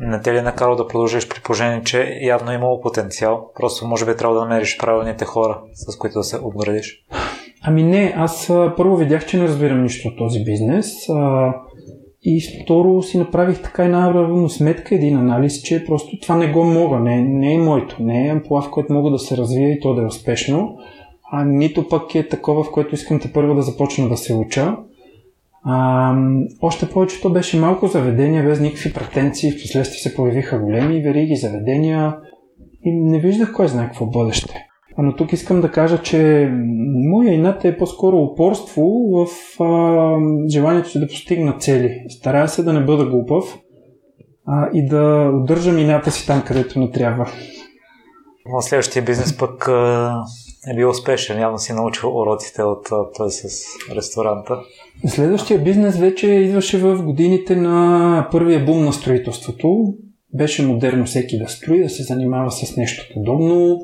[0.00, 3.50] не те ли е накарал да продължиш при положение, че явно е имало потенциал?
[3.54, 7.04] Просто може би трябва да намериш правилните хора, с които да се обградиш.
[7.62, 11.08] Ами не, аз първо видях, че не разбирам нищо от този бизнес.
[11.08, 11.54] А,
[12.22, 16.98] и второ си направих така една сметка, един анализ, че просто това не го мога,
[16.98, 19.94] не, не е моето, не е амплуа, в който мога да се развия и то
[19.94, 20.76] да е успешно,
[21.32, 24.76] а нито пък е такова, в което искам те първо да започна да се уча.
[25.64, 26.14] А,
[26.62, 31.36] още повече то беше малко заведение, без никакви претенции, в последствие се появиха големи вериги
[31.36, 32.16] заведения
[32.84, 34.64] и не виждах кой знае какво бъдеще.
[34.98, 36.50] Но тук искам да кажа, че
[37.10, 39.26] моя инат е по-скоро упорство в
[39.62, 40.18] а,
[40.48, 42.04] желанието да постигна цели.
[42.08, 43.58] Старая се да не бъда глупав
[44.46, 47.28] а, и да удържам ината си там, където не трябва.
[48.52, 49.68] Но следващия бизнес пък
[50.66, 51.40] е бил успешен.
[51.40, 53.64] Явно си научил уроците от този с
[53.96, 54.58] ресторанта.
[55.06, 59.94] Следващия бизнес вече идваше в годините на първия бум на строителството.
[60.34, 63.80] Беше модерно всеки да строи, да се занимава с нещо подобно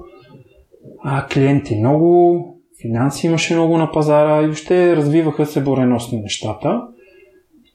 [1.02, 2.44] а, клиенти много,
[2.82, 6.82] финанси имаше много на пазара и въобще развиваха се буреносно нещата.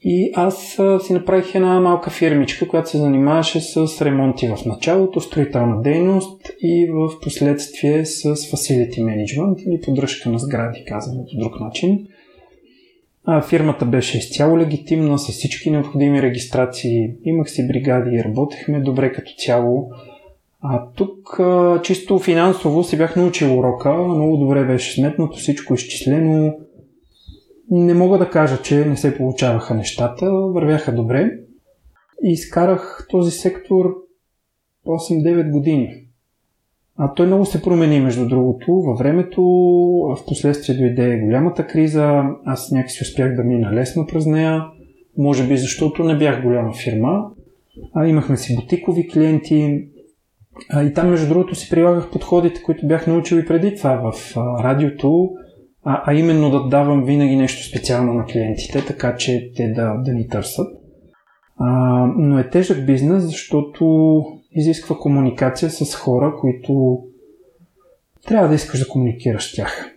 [0.02, 5.82] И аз си направих една малка фирмичка, която се занимаваше с ремонти в началото, строителна
[5.82, 12.06] дейност и в последствие с facility management или поддръжка на сгради, казано по друг начин.
[13.24, 17.10] А, фирмата беше изцяло легитимна, с всички необходими регистрации.
[17.24, 19.90] Имах си бригади и работехме добре като цяло.
[20.62, 26.54] А тук а, чисто финансово си бях научил урока, много добре беше сметнато, всичко изчислено.
[27.70, 31.38] Не мога да кажа, че не се получаваха нещата, вървяха добре.
[32.22, 33.94] И изкарах този сектор
[34.86, 36.06] 8-9 години.
[36.96, 39.42] А той много се промени, между другото, във времето,
[40.08, 44.64] в последствие дойде голямата криза, аз някакси успях да мина лесно през нея,
[45.18, 47.30] може би защото не бях голяма фирма,
[47.94, 49.88] а имахме си бутикови клиенти,
[50.68, 54.36] А, и там, между другото, си прилагах подходите, които бях научил и преди това в
[54.36, 55.30] радиото,
[55.84, 60.12] а, а именно да давам винаги нещо специално на клиентите, така че те да, да
[60.12, 60.66] ни търсят.
[61.56, 66.98] А, но е тежък бизнес, защото изисква комуникация с хора, които
[68.28, 69.90] трябва да искаш да комуникираш с тях.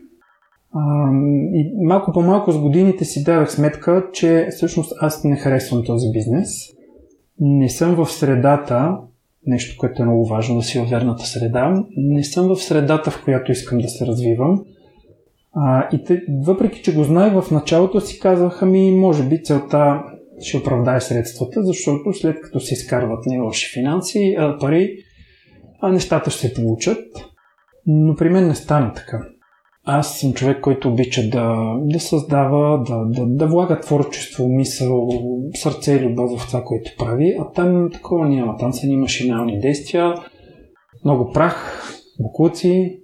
[0.74, 1.12] А,
[1.54, 6.08] и малко по малко с годините си дадах сметка, че всъщност аз не харесвам този
[6.14, 6.50] бизнес.
[7.40, 8.98] Не съм в средата,
[9.46, 13.24] нещо, което е много важно да си във верната среда, не съм в средата, в
[13.24, 14.66] която искам да се развивам.
[15.56, 20.04] А, и те, въпреки, че го знаех в началото, си казваха ми, може би целта
[20.40, 24.98] ще оправдае средствата, защото след като се изкарват не лоши финанси, а, пари,
[25.82, 27.06] а нещата ще се получат.
[27.86, 29.20] Но при мен не стана така.
[29.86, 35.10] Аз съм човек, който обича да, да създава, да, да, да влага творчество, мисъл,
[35.56, 38.58] сърце и любов в това, което прави, а там такова няма.
[38.58, 40.14] Там са ни машинални действия,
[41.06, 41.88] много прах,
[42.20, 43.03] букуци,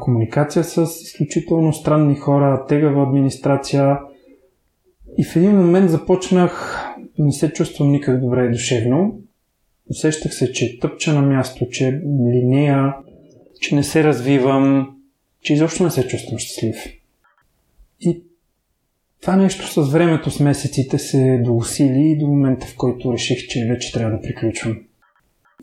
[0.00, 3.98] комуникация с изключително странни хора, тегава администрация.
[5.18, 6.84] И в един момент започнах,
[7.18, 9.20] не се чувствам никак добре и душевно.
[9.90, 12.00] Усещах се, че тъпча на място, че
[12.32, 12.94] линея,
[13.60, 14.96] че не се развивам,
[15.42, 16.76] че изобщо не се чувствам щастлив.
[18.00, 18.22] И
[19.20, 23.92] това нещо с времето, с месеците се доусили до момента, в който реших, че вече
[23.92, 24.78] трябва да приключвам.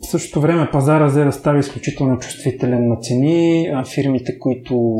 [0.02, 3.68] В същото време пазара взе да става изключително чувствителен на цени.
[3.94, 4.98] Фирмите, които,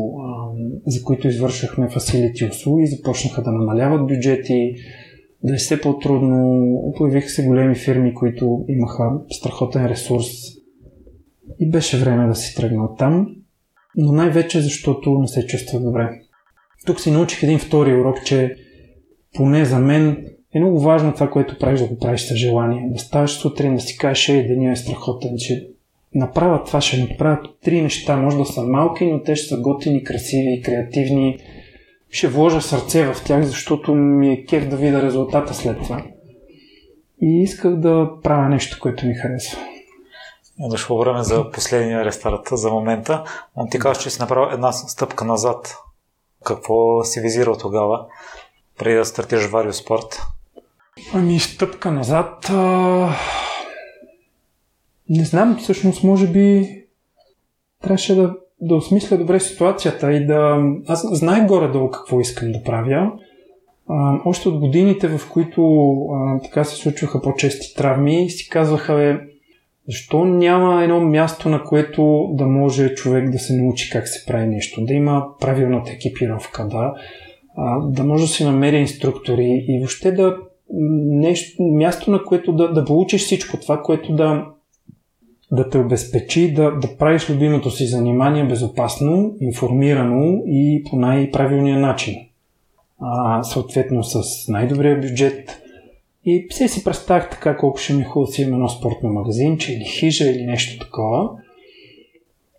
[0.85, 4.75] за които извършвахме фасилити услуги, започнаха да намаляват бюджети,
[5.43, 6.63] да е все по-трудно.
[6.97, 10.27] Появиха се големи фирми, които имаха страхотен ресурс
[11.59, 13.27] и беше време да си тръгна от там
[13.97, 16.09] но най-вече защото не се чувствах добре.
[16.85, 18.55] Тук си научих един втори урок, че
[19.33, 22.89] поне за мен е много важно това, което правиш, да го правиш с желание.
[22.89, 25.67] Да ставаш сутрин, да си кажеш, ей, деня е страхотен, че
[26.15, 28.17] направя това, ще направя три неща.
[28.17, 31.37] Може да са малки, но те ще са готини, красиви и креативни.
[32.09, 36.03] Ще вложа сърце в тях, защото ми е кеф да видя резултата след това.
[37.21, 39.59] И исках да правя нещо, което ми харесва
[40.63, 43.23] е дошло време за последния рестарт за момента,
[43.71, 45.77] ти казваш, че си направил една стъпка назад.
[46.45, 48.05] Какво си визирал тогава,
[48.77, 50.21] преди да стартираш Варио Спорт?
[51.13, 52.49] Ами, стъпка назад...
[52.49, 53.09] А...
[55.09, 56.69] Не знам, всъщност, може би
[57.83, 60.63] трябваше да, да осмисля добре ситуацията и да...
[60.87, 63.11] Аз знаех горе-долу какво искам да правя.
[63.89, 69.19] А, още от годините, в които а, така се случваха по-чести травми, си казваха, бе,
[69.87, 74.47] защо няма едно място, на което да може човек да се научи как се прави
[74.47, 76.93] нещо, да има правилната екипировка, да,
[77.83, 80.37] да може да се намери инструктори и въобще да
[80.73, 84.45] нещо, място, на което да, да получиш всичко това, което да,
[85.51, 92.15] да те обезпечи да, да правиш любимото си занимание безопасно, информирано и по най-правилния начин.
[92.99, 95.61] А, съответно с най-добрия бюджет,
[96.25, 99.73] и все си представях така колко ще ми е хубаво си имам едно спортно магазинче
[99.73, 101.29] или хижа или нещо такова.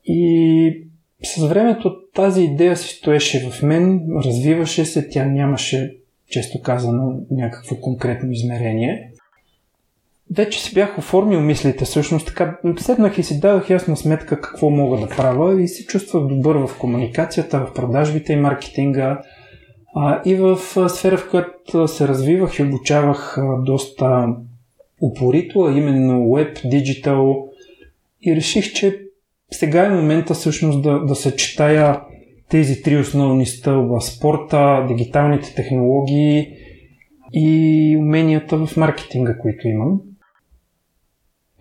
[0.04, 0.82] И
[1.24, 5.96] с времето тази идея си стоеше в мен, развиваше се, тя нямаше,
[6.28, 9.10] често казано, някакво конкретно измерение.
[10.36, 15.00] Вече си бях оформил мислите, всъщност така седнах и си дадах ясна сметка какво мога
[15.00, 19.22] да правя и се чувствах добър в комуникацията, в продажбите и маркетинга,
[19.94, 20.58] а, и в
[20.88, 24.26] сфера, в която се развивах и обучавах доста
[25.02, 27.48] упорито, а именно веб, диджитал
[28.22, 29.00] и реших, че
[29.50, 32.00] сега е момента всъщност да, да съчетая
[32.48, 36.52] тези три основни стълба спорта, дигиталните технологии
[37.32, 40.00] и уменията в маркетинга, които имам.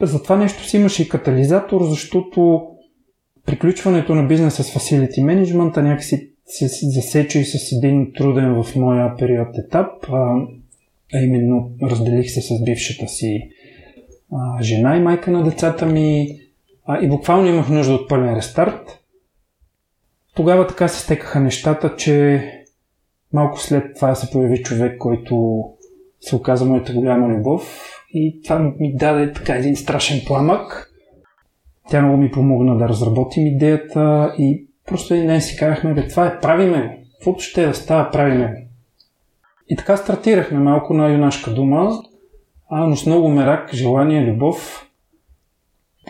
[0.01, 2.67] За това нещо си имаше и катализатор, защото
[3.45, 9.15] приключването на бизнеса с Facility Management някакси се засече и с един труден в моя
[9.17, 10.35] период етап, а,
[11.23, 13.49] именно разделих се с бившата си
[14.61, 16.39] жена и майка на децата ми
[17.01, 19.04] и буквално имах нужда от пълен рестарт.
[20.35, 22.43] Тогава така се стекаха нещата, че
[23.33, 25.63] малко след това се появи човек, който
[26.21, 30.91] се оказа моята голяма любов и това ми даде така един страшен пламък.
[31.89, 36.27] Тя много ми помогна да разработим идеята и Просто един ден си казахме, бе, това
[36.27, 37.05] е, правиме го.
[37.13, 38.67] Каквото ще е да става, правиме.
[39.69, 41.91] И така стартирахме малко на юнашка дума,
[42.69, 44.89] а, но с много мерак, желание, любов.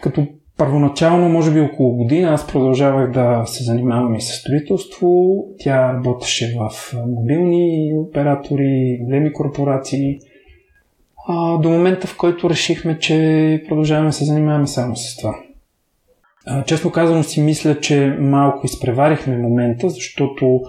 [0.02, 0.28] Като
[0.58, 5.36] първоначално, може би около година, аз продължавах да се занимавам и с строителство.
[5.60, 10.20] Тя работеше в мобилни оператори, големи корпорации.
[11.28, 15.36] а, до момента, в който решихме, че продължаваме да се занимаваме само с това.
[16.46, 20.62] А, честно казано си мисля, че малко изпреварихме момента, защото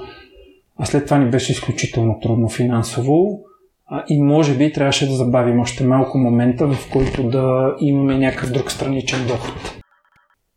[0.79, 3.41] а след това ни беше изключително трудно финансово
[3.87, 8.53] а, и може би трябваше да забавим още малко момента, в който да имаме някакъв
[8.53, 9.77] друг страничен доход.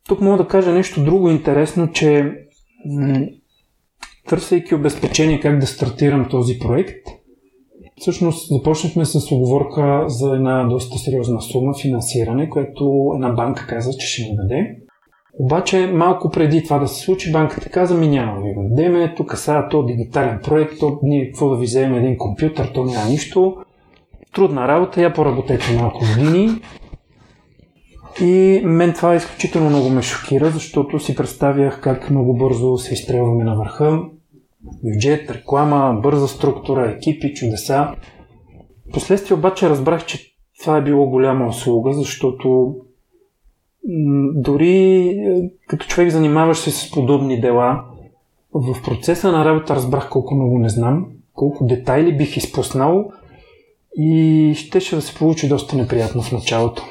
[0.08, 2.32] Тук мога да кажа нещо друго интересно, че
[2.86, 3.26] м-
[4.28, 7.08] търсейки обезпечение как да стартирам този проект,
[8.00, 14.08] всъщност започнахме с оговорка за една доста сериозна сума финансиране, което една банка каза, че
[14.08, 14.76] ще ни даде.
[15.40, 19.38] Обаче малко преди това да се случи, банката каза ми няма ви го дадеме, тук
[19.38, 23.58] сега то дигитален проект, то ние какво да ви вземем един компютър, то няма нищо.
[24.34, 26.50] Трудна работа, я поработете малко години.
[28.22, 33.44] И мен това изключително много ме шокира, защото си представях как много бързо се изстрелваме
[33.44, 34.00] на върха.
[34.84, 37.88] Бюджет, реклама, бърза структура, екипи, чудеса.
[38.94, 42.76] Последствие обаче разбрах, че това е било голяма услуга, защото
[44.34, 47.84] дори е, като човек занимаваш се с подобни дела,
[48.54, 53.12] в процеса на работа разбрах колко много не знам, колко детайли бих изпуснал
[53.98, 56.84] и щеше да се получи доста неприятно в началото.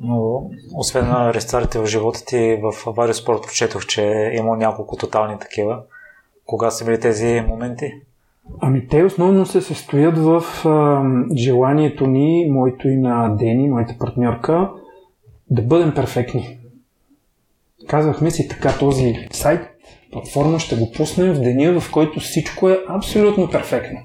[0.00, 4.96] Но, освен на рестарите в живота ти, в Аварио Спорт прочетох, че е имал няколко
[4.96, 5.82] тотални такива.
[6.46, 7.92] Кога са били тези моменти?
[8.60, 11.02] Ами те основно се състоят в а,
[11.36, 14.70] желанието ни, моето и на Дени, моята партньорка,
[15.50, 16.58] да бъдем перфектни.
[17.86, 19.60] Казахме си така, този сайт,
[20.12, 23.98] платформа ще го пуснем в деня, в който всичко е абсолютно перфектно.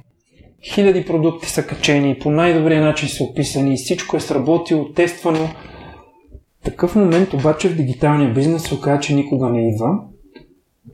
[0.74, 5.50] Хиляди продукти са качени, по най-добрия начин са описани, всичко е сработило, тествано.
[6.64, 10.00] Такъв момент обаче в дигиталния бизнес се оказа, че никога не идва.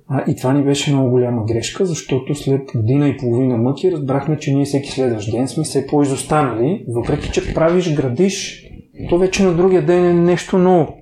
[0.08, 4.38] А, и това ни беше много голяма грешка, защото след година и половина мъки разбрахме,
[4.38, 8.68] че ние всеки следващ ден сме все по-изостанали, въпреки че правиш, градиш
[9.10, 10.98] то вече на другия ден е нещо ново.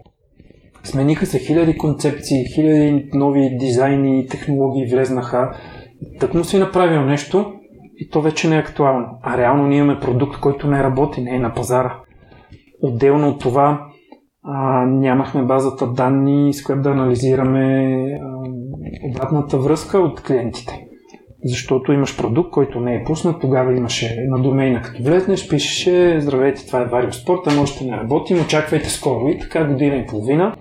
[0.84, 5.56] Смениха се хиляди концепции, хиляди нови дизайни и технологии влезнаха.
[6.20, 7.54] Так му си направил нещо
[7.98, 9.08] и то вече не е актуално.
[9.22, 12.00] А реално ние имаме продукт, който не работи, не е на пазара.
[12.82, 13.86] Отделно от това
[14.44, 18.50] а, нямахме базата данни, с която да анализираме а,
[19.10, 20.89] обратната връзка от клиентите
[21.44, 26.68] защото имаш продукт, който не е пуснат, тогава имаше на домейна, като влезнеш, пишеше, здравейте,
[26.68, 30.56] това е Варио Спорта, можете не работим, очаквайте скоро и така година и половина.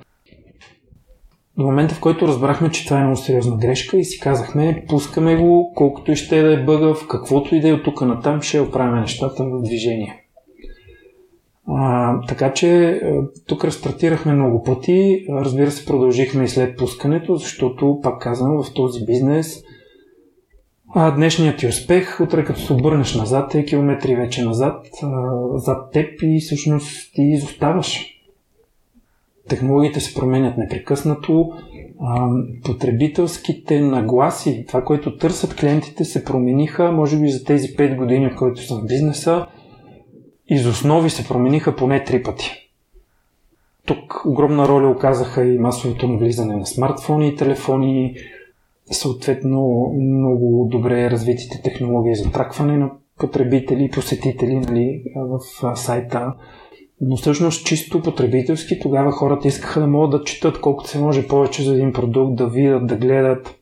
[1.59, 5.37] До момента, в който разбрахме, че това е много сериозна грешка и си казахме, пускаме
[5.37, 8.61] го, колкото и ще да е бъгав, каквото и да е от тук натам, ще
[8.61, 10.24] оправим нещата в движение.
[11.68, 13.01] А, така че
[13.47, 15.24] тук разстартирахме много пъти.
[15.31, 19.62] Разбира се, продължихме и след пускането, защото, пак казвам, в този бизнес–
[20.95, 25.09] а днешният ти успех, утре като се обърнеш назад, е километри вече назад, а,
[25.59, 28.14] зад теб и всъщност ти изоставаш.
[29.49, 31.53] Технологиите се променят непрекъснато,
[32.01, 32.28] а,
[32.64, 38.36] потребителските нагласи, това, което търсят клиентите, се промениха, може би за тези 5 години, в
[38.36, 39.47] които съм в бизнеса,
[40.49, 42.70] из основи се промениха поне 3 пъти.
[43.86, 48.14] Тук огромна роля оказаха и масовото навлизане на смартфони и телефони,
[48.91, 55.41] съответно много добре развитите технологии за тракване на потребители и посетители нали, в
[55.76, 56.34] сайта.
[57.01, 61.62] Но всъщност чисто потребителски тогава хората искаха да могат да четат колкото се може повече
[61.62, 63.55] за един продукт, да видят, да гледат.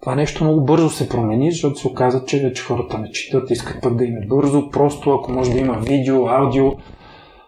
[0.00, 3.82] Това нещо много бързо се промени, защото се оказа, че вече хората не четат, искат
[3.82, 6.72] пък да им е бързо, просто ако може да има видео, аудио,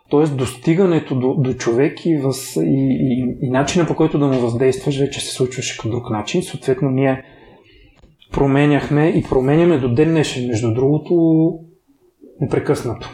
[0.09, 2.61] Тоест, достигането до, до човек и, въз, и,
[3.01, 6.43] и, и начина по който да му въздействаш вече се случваше по друг начин.
[6.43, 7.23] Съответно, ние
[8.33, 11.15] променяхме и променяме до ден днешен, между другото,
[12.41, 13.11] непрекъснато.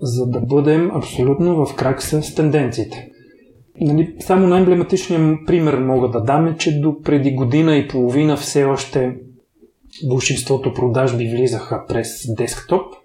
[0.00, 3.10] За да бъдем абсолютно в крак с тенденциите.
[3.80, 8.64] Нали, само най-емблематичният пример мога да дам е, че до преди година и половина все
[8.64, 9.16] още
[10.08, 12.94] большинството продажби влизаха през десктоп–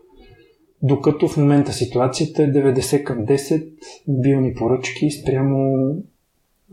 [0.84, 3.70] докато в момента ситуацията е 90 към 10
[4.08, 5.76] мобилни поръчки спрямо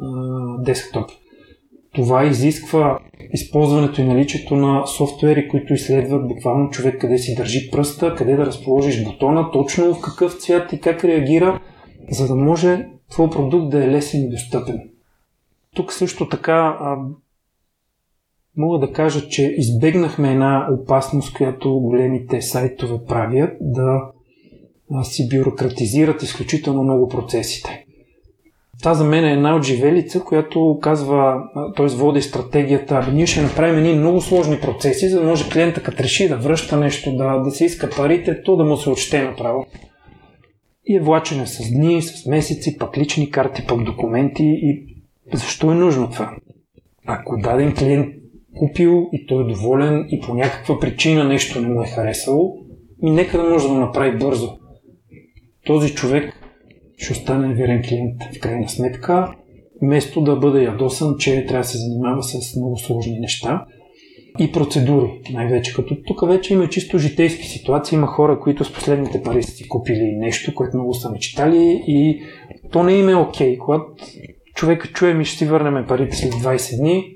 [0.00, 0.06] а,
[0.62, 1.10] десктоп.
[1.94, 2.98] Това изисква
[3.32, 8.46] използването и наличието на софтуери, които изследват буквално човек къде си държи пръста, къде да
[8.46, 11.60] разположиш бутона, точно в какъв цвят и как реагира,
[12.10, 14.80] за да може твой продукт да е лесен и достъпен.
[15.74, 16.78] Тук също така
[18.56, 24.12] мога да кажа, че избегнахме една опасност, която големите сайтове правят, да
[25.02, 27.86] си бюрократизират изключително много процесите.
[28.78, 31.42] Това за мен е една от живелица, която казва,
[31.76, 31.86] т.е.
[31.86, 36.28] води стратегията, ние ще направим едни много сложни процеси, за да може клиента като реши
[36.28, 39.66] да връща нещо, да, да се иска парите, то да му се отчете направо.
[40.86, 44.44] И е влачене с дни, с месеци, пък лични карти, пък документи.
[44.44, 44.96] И
[45.32, 46.36] защо е нужно това?
[47.06, 48.14] Ако даден клиент
[48.58, 52.56] купил и той е доволен и по някаква причина нещо не му е харесало,
[53.02, 54.58] ми нека да може да го направи бързо.
[55.66, 56.32] Този човек
[56.96, 59.34] ще остане верен клиент в крайна сметка,
[59.82, 63.64] вместо да бъде ядосан, че трябва да се занимава с много сложни неща
[64.38, 65.74] и процедури, най-вече.
[65.74, 69.68] Като тук вече има чисто житейски ситуации, има хора, които с последните пари са си
[69.68, 72.22] купили нещо, което много са мечтали и
[72.72, 73.54] то не им е окей.
[73.54, 73.58] Okay.
[73.58, 73.84] Когато
[74.54, 77.15] човека чуе ми ще си върнем парите след 20 дни,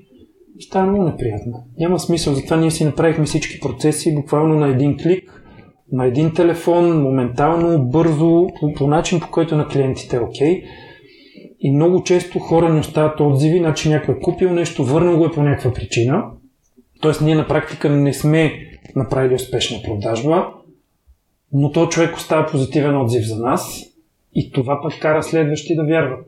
[0.59, 1.63] става много неприятно.
[1.79, 5.43] Няма смисъл, затова ние си направихме всички процеси буквално на един клик,
[5.91, 10.63] на един телефон, моментално, бързо, по, по начин, по който на клиентите е окей.
[11.59, 15.31] И много често хора не оставят отзиви, значи някой е купил нещо, върнал го е
[15.31, 16.23] по някаква причина.
[17.01, 18.53] Тоест ние на практика не сме
[18.95, 20.47] направили успешна продажба,
[21.53, 23.83] но то човек остава позитивен отзив за нас
[24.35, 26.25] и това пък кара следващи да вярват.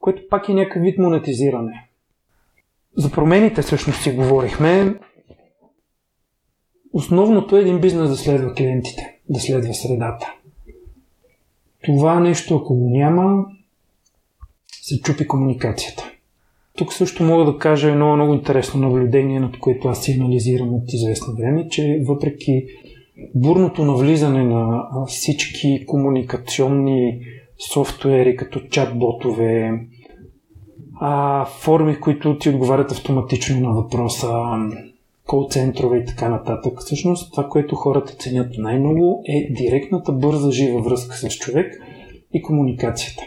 [0.00, 1.85] Което пак е някакъв вид монетизиране.
[2.96, 4.94] За промените всъщност си говорихме.
[6.92, 10.32] Основното е един бизнес да следва клиентите, да следва средата.
[11.84, 13.44] Това нещо, ако го няма,
[14.82, 16.10] се чупи комуникацията.
[16.76, 20.92] Тук също мога да кажа едно много интересно наблюдение, над което аз си анализирам от
[20.92, 22.66] известно време, че въпреки
[23.34, 27.20] бурното навлизане на всички комуникационни
[27.72, 29.80] софтуери, като чат-ботове,
[31.00, 34.28] а, форми, които ти отговарят автоматично на въпроса,
[35.26, 36.80] кол-центрове и така нататък.
[36.80, 41.74] Всъщност това, което хората ценят най-много е директната бърза жива връзка с човек
[42.34, 43.22] и комуникацията.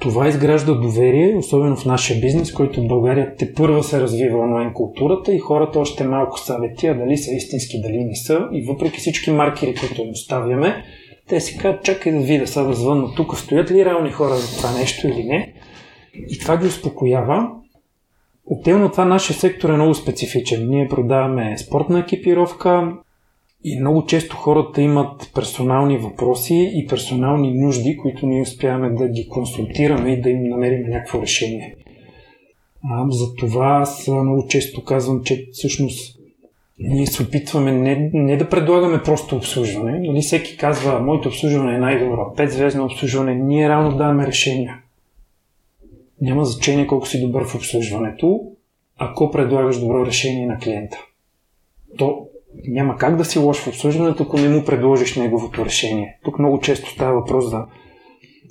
[0.00, 4.72] Това изгражда доверие, особено в нашия бизнес, който в България те първа се развива онлайн
[4.72, 8.48] културата и хората още малко съвети, а дали са истински, дали не са.
[8.52, 10.84] И въпреки всички маркери, които им оставяме,
[11.28, 14.56] те си казват, чакай да видя, сега да звънна тук, стоят ли реални хора за
[14.56, 15.52] това нещо или не.
[16.28, 17.50] И това ги успокоява
[18.46, 20.68] Отделно това нашия сектор е много специфичен.
[20.68, 22.92] Ние продаваме спортна екипировка
[23.64, 29.28] и много често хората имат персонални въпроси и персонални нужди, които ние успяваме да ги
[29.28, 31.76] консултираме и да им намерим някакво решение.
[32.90, 36.18] А, за това аз много често казвам, че всъщност
[36.78, 39.98] ние се опитваме не, не да предлагаме просто обслужване.
[39.98, 44.82] Нали, всеки казва, моето обслужване е най-добро, 5 звездно обслужване, ние реално даваме решения
[46.20, 48.40] няма значение колко си добър в обслужването,
[48.98, 50.98] ако предлагаш добро решение на клиента.
[51.98, 52.26] То
[52.68, 56.18] няма как да си лош в обслужването, ако не му предложиш неговото решение.
[56.24, 57.64] Тук много често става въпрос за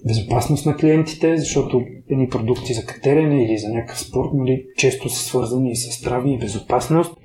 [0.07, 5.24] безопасност на клиентите, защото едни продукти за катерене или за някакъв спорт нали, често са
[5.24, 7.18] свързани с здраве и безопасност.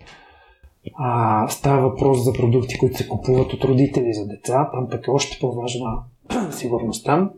[0.95, 4.71] А, става въпрос за продукти, които се купуват от родители за деца.
[4.73, 6.03] Там пък е още по-важна
[6.51, 7.31] сигурността.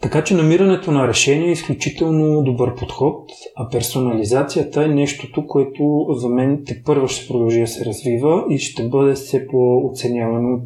[0.00, 6.28] Така че намирането на решение е изключително добър подход, а персонализацията е нещото, което за
[6.28, 10.62] мен те първо ще продължи да се развива и ще бъде все по-оценявано от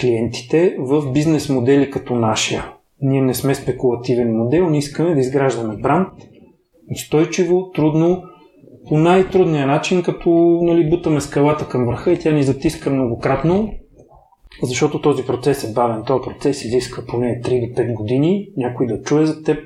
[0.00, 2.72] клиентите в бизнес модели като нашия.
[3.02, 6.08] Ние не сме спекулативен модел, ние искаме да изграждаме бранд
[6.92, 8.22] устойчиво, трудно,
[8.88, 10.30] по най-трудния начин, като
[10.62, 13.72] нали, бутаме скалата към върха и тя ни затиска многократно,
[14.62, 16.02] защото този процес е бавен.
[16.06, 19.58] Този процес изисква поне 3 до 5 години някой да чуе за теб.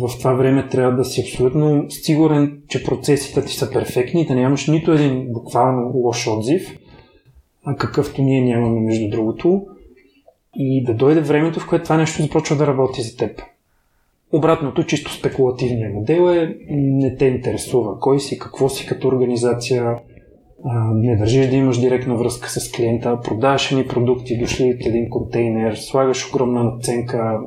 [0.00, 4.66] В това време трябва да си абсолютно сигурен, че процесите ти са перфектни, да нямаш
[4.66, 6.78] нито един буквално лош отзив,
[7.64, 9.66] а какъвто ние нямаме между другото.
[10.54, 13.42] И да дойде времето, в което това нещо започва да работи за теб.
[14.32, 19.98] Обратното, чисто спекулативният модел е не те интересува кой си, какво си като организация,
[20.94, 25.74] не държиш да имаш директна връзка с клиента, продаваш ни продукти, дошли от един контейнер,
[25.74, 27.40] слагаш огромна наценка,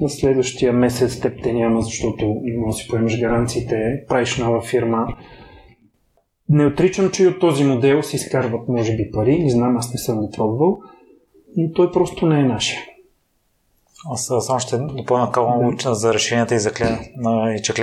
[0.00, 4.62] на следващия месец теб те няма, защото не можеш да си поемеш гаранциите, правиш нова
[4.62, 5.06] фирма.
[6.48, 9.38] Не отричам, че и от този модел се изкарват, може би, пари.
[9.38, 10.78] Не знам, аз не съм го пробвал,
[11.56, 12.80] но той просто не е нашия.
[14.10, 15.94] Аз само ще допълня калон да.
[15.94, 17.00] за решенията и, за клиент,
[17.58, 17.74] и че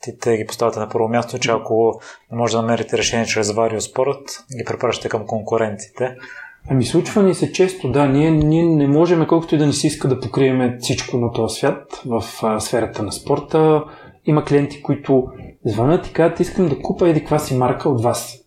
[0.00, 2.00] клиентите ги поставяте на първо място, че ако
[2.32, 6.16] не може да намерите решение чрез Sport, ги препращате към конкурентите.
[6.68, 8.06] Ами случва ни се често, да.
[8.06, 11.56] Ние, ние не можем, колкото и да не си иска да покрием всичко на този
[11.56, 13.84] свят в а, сферата на спорта.
[14.26, 15.28] Има клиенти, които
[15.64, 18.38] звънят и казват, искам да купа еди каква си марка от вас.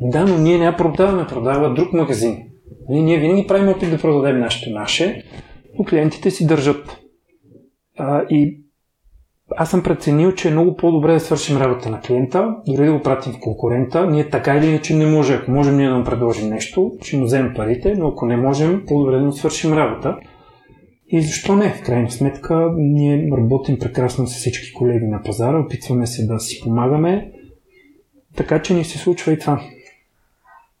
[0.00, 2.42] Да, но ние не я продаваме, продава друг магазин.
[2.88, 5.24] Ние, ние винаги правим опит да продадем нашето наше,
[5.78, 6.98] но клиентите си държат.
[7.98, 8.67] А, и
[9.56, 13.02] аз съм преценил, че е много по-добре да свършим работа на клиента, дори да го
[13.02, 14.06] пратим в конкурента.
[14.06, 15.34] Ние така или иначе не може.
[15.34, 18.84] Ако можем ние да му предложим нещо, ще му вземем парите, но ако не можем,
[18.86, 20.16] по-добре да му свършим работа.
[21.08, 21.70] И защо не?
[21.70, 26.60] В крайна сметка, ние работим прекрасно с всички колеги на пазара, опитваме се да си
[26.64, 27.32] помагаме,
[28.36, 29.60] така че ни се случва и това.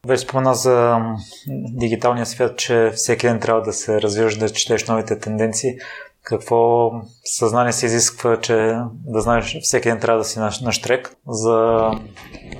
[0.06, 0.98] Вече спомена за
[1.72, 5.76] дигиталния свят, че всеки ден трябва да се развиваш, да четеш новите тенденции.
[6.28, 6.90] Какво
[7.24, 8.54] съзнание се изисква, че
[9.06, 11.16] да знаеш, всеки ден трябва да си на, на штрек.
[11.28, 11.80] За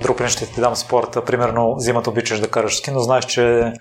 [0.01, 1.25] друг пример ще ти дам спорта.
[1.25, 3.73] Примерно зимата обичаш да караш ски, но знаеш, че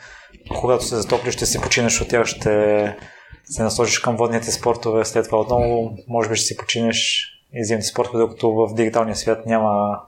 [0.60, 2.96] когато се затоплиш, ще си починеш от тях, ще
[3.44, 7.86] се насочиш към водните спортове, след това отново може би ще си починеш и зимните
[7.86, 9.98] спортове, докато в дигиталния свят няма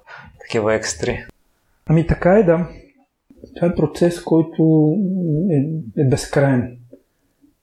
[0.41, 1.27] такива екстри.
[1.87, 2.69] Ами така е, да.
[3.57, 4.93] Това е процес, който
[5.51, 6.77] е, е безкрайен.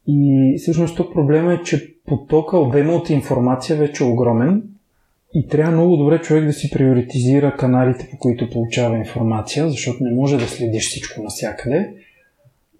[0.07, 4.63] И всъщност тук проблема е, че потока, обема от информация вече е огромен
[5.33, 10.15] и трябва много добре човек да си приоритизира каналите, по които получава информация, защото не
[10.15, 11.93] може да следиш всичко навсякъде.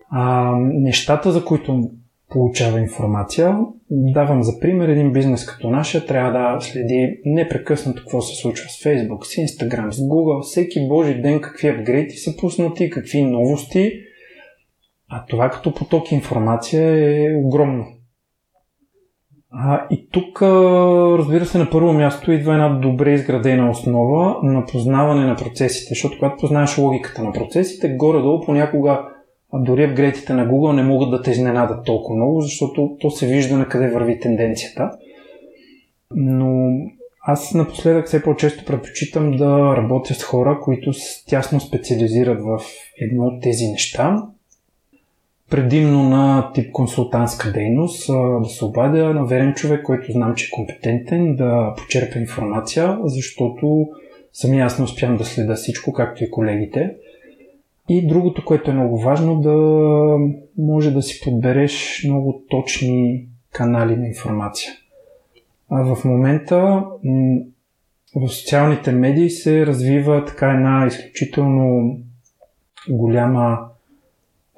[0.09, 1.89] А, нещата, за които
[2.29, 3.57] получава информация.
[3.89, 8.83] Давам за пример един бизнес като нашия трябва да следи непрекъснато какво се случва с
[8.83, 13.91] Facebook, с Instagram, с Google, всеки божи ден какви апгрейти са пуснати, какви новости.
[15.09, 17.96] А това като поток информация е огромно.
[19.59, 25.25] А, и тук, разбира се, на първо място идва една добре изградена основа на познаване
[25.25, 29.01] на процесите, защото когато познаеш логиката на процесите, горе-долу понякога
[29.53, 33.57] дори апгрейтите на Google не могат да те изненадат толкова много, защото то се вижда
[33.57, 34.91] на къде върви тенденцията.
[36.15, 36.69] Но
[37.21, 40.91] аз напоследък все по-често предпочитам да работя с хора, които
[41.27, 42.61] тясно специализират в
[43.01, 44.23] едно от тези неща.
[45.49, 48.07] Предимно на тип консултантска дейност,
[48.41, 53.87] да се обадя на верен човек, който знам, че е компетентен, да почерпя информация, защото
[54.33, 56.95] сами аз не успявам да следа всичко, както и колегите.
[57.89, 59.55] И другото, което е много важно, да
[60.57, 64.71] може да си подбереш много точни канали на информация.
[65.69, 66.83] А в момента
[68.15, 71.97] в социалните медии се развива така една изключително
[72.89, 73.59] голяма,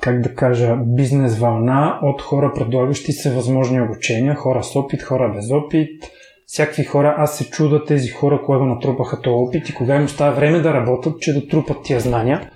[0.02, 5.32] как да кажа, бизнес вълна от хора, предлагащи се възможни обучения, хора с опит, хора
[5.36, 6.04] без опит,
[6.46, 7.16] всякакви хора.
[7.18, 10.60] Аз се чуда тези хора, кога го натрупаха този опит и кога им остава време
[10.60, 12.50] да работят, че да трупат тия знания.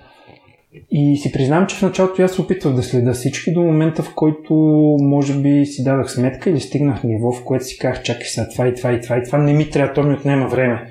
[0.92, 4.14] И си признавам, че в началото аз се опитвах да следа всички до момента, в
[4.16, 4.54] който
[5.02, 8.68] може би си дадах сметка или стигнах ниво, в което си казах, чакай сега това
[8.68, 10.88] и това и това и това не ми трябва, то ми отнема време.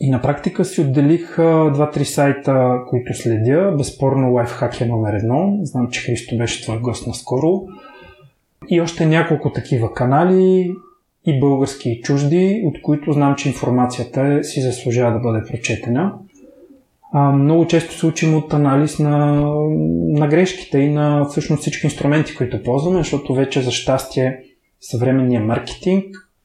[0.00, 1.36] И на практика си отделих
[1.72, 3.74] два-три сайта, които следя.
[3.78, 5.58] Безспорно лайфхак е номер едно.
[5.62, 7.62] Знам, че Христо беше твой гост наскоро.
[8.68, 10.74] И още няколко такива канали,
[11.26, 16.12] и български и чужди, от които знам, че информацията си заслужава да бъде прочетена
[17.12, 19.44] а, много често се учим от анализ на,
[20.08, 24.42] на грешките и на всъщност всички инструменти, които ползваме, защото вече за щастие
[24.80, 26.04] съвременния маркетинг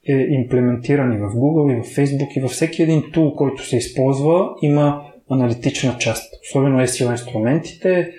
[0.09, 3.77] е имплементиран и в Google, и в Facebook, и във всеки един тул, който се
[3.77, 8.11] използва, има аналитична част, особено SEO инструментите,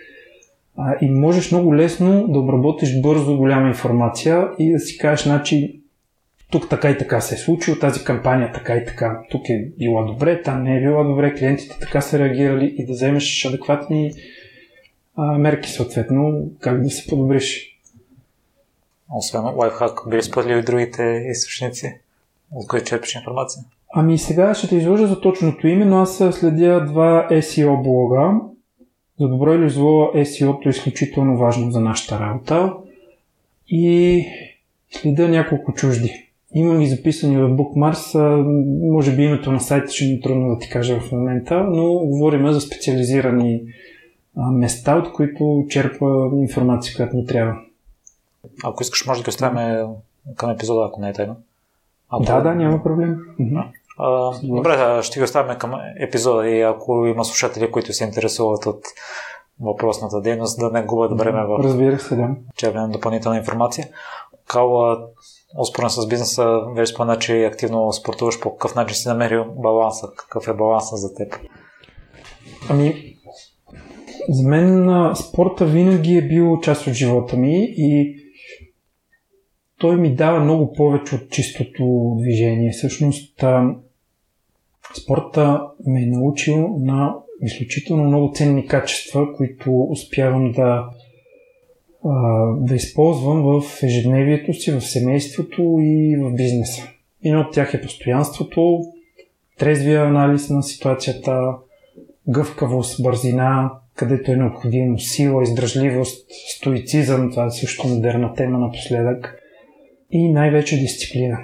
[0.76, 5.80] а, и можеш много лесно да обработиш бързо голяма информация и да си кажеш, значи,
[6.50, 10.02] тук така и така се е случило, тази кампания така и така, тук е била
[10.02, 14.12] добре, там не е била добре, клиентите така са реагирали и да вземеш адекватни
[15.16, 17.75] а, мерки съответно, как да се подобриш.
[19.14, 22.00] Освен лайфхак, би споделил и другите източници,
[22.52, 23.62] от които черпиш информация?
[23.94, 28.40] Ами сега ще те изложа за точното име, но аз следя два SEO блога.
[29.20, 32.72] За добро или зло SEO-то е изключително важно за нашата работа.
[33.68, 34.24] И
[34.90, 36.30] следя няколко чужди.
[36.54, 38.14] Имам ги записани в Bookmars.
[38.92, 41.94] Може би името на сайта ще ми е трудно да ти кажа в момента, но
[41.94, 43.62] говорим за специализирани
[44.52, 47.60] места, от които черпа информация, която ми трябва.
[48.64, 49.86] Ако искаш, може да ги оставим
[50.36, 51.36] към епизода, ако не е тайно.
[52.08, 52.24] Ако...
[52.24, 53.18] Да, да, няма проблем.
[53.98, 58.80] А, добре, ще ги оставим към епизода и ако има слушатели, които се интересуват от
[59.60, 62.28] въпросната дейност, да не губят време в Разбира се, да.
[62.56, 63.88] черпене на допълнителна информация.
[64.48, 65.06] Кала,
[65.58, 70.08] успорен с бизнеса, вече спомена, че активно спортуваш, по какъв начин си намерил баланса?
[70.16, 71.36] Какъв е баланса за теб?
[72.70, 73.16] Ами,
[74.28, 78.16] за мен спорта винаги е бил част от живота ми и
[79.78, 82.70] той ми дава много повече от чистото движение.
[82.72, 83.44] Всъщност,
[85.02, 90.90] спорта ме е научил на изключително много ценни качества, които успявам да
[92.56, 96.88] да използвам в ежедневието си, в семейството и в бизнеса.
[97.24, 98.80] Едно от тях е постоянството,
[99.58, 101.54] трезвия анализ на ситуацията,
[102.28, 109.42] гъвкавост, бързина, където е необходимо сила, издръжливост, стоицизъм, това е също модерна тема напоследък,
[110.10, 111.38] и най-вече дисциплина.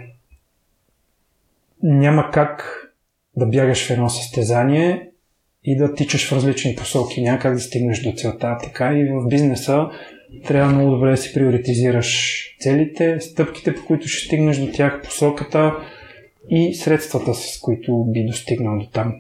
[1.83, 2.79] Няма как
[3.37, 5.11] да бягаш в едно състезание
[5.65, 7.23] и да тичаш в различни посоки.
[7.23, 8.59] Няма как да стигнеш до целта.
[8.63, 9.89] Така и в бизнеса
[10.47, 15.77] трябва много добре да си приоритизираш целите, стъпките, по които ще стигнеш до тях, посоката
[16.51, 19.15] и средствата, с които би достигнал до там.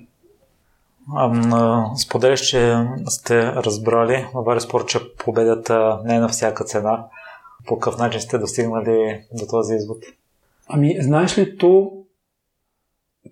[1.96, 2.74] Споделяш, че
[3.08, 7.06] сте разбрали във Спорт, че победата не е на всяка цена.
[7.66, 10.04] По какъв начин сте достигнали до този извод?
[10.68, 11.92] Ами, знаеш ли, то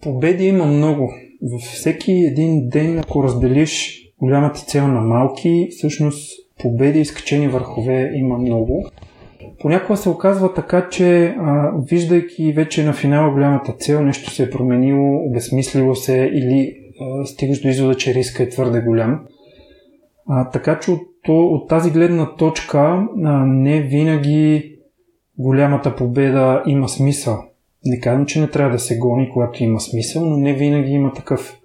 [0.03, 1.13] победи има много.
[1.43, 8.13] Във всеки един ден, ако разделиш голямата цел на малки, всъщност победи и скачени върхове
[8.15, 8.91] има много.
[9.61, 14.51] Понякога се оказва така, че а, виждайки вече на финала голямата цел, нещо се е
[14.51, 19.27] променило, обезмислило се или а, стигаш до извода, че риска е твърде голям.
[20.29, 23.07] А, така че от, от тази гледна точка
[23.47, 24.77] не винаги
[25.39, 27.39] голямата победа има смисъл.
[27.85, 31.13] Не казвам, че не трябва да се гони, когато има смисъл, но не винаги има
[31.13, 31.57] такъв.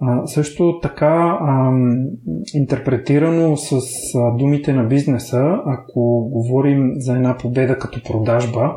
[0.00, 1.72] А, също така, а,
[2.54, 3.80] интерпретирано с
[4.14, 8.74] а, думите на бизнеса, ако говорим за една победа като продажба,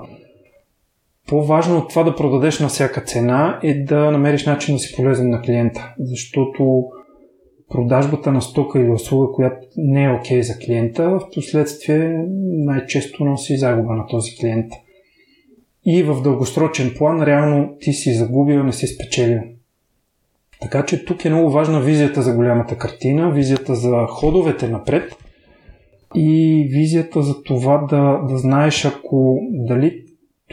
[1.28, 5.30] по-важно от това да продадеш на всяка цена е да намериш начин да си полезен
[5.30, 6.86] на клиента, защото
[7.70, 13.26] продажбата на стока или услуга, която не е окей okay за клиента, в последствие най-често
[13.26, 14.72] носи загуба на този клиент.
[15.86, 19.41] И в дългосрочен план реално ти си загубил, не си спечелил.
[20.61, 25.16] Така че тук е много важна визията за голямата картина, визията за ходовете напред
[26.16, 30.03] и визията за това да, да знаеш ако дали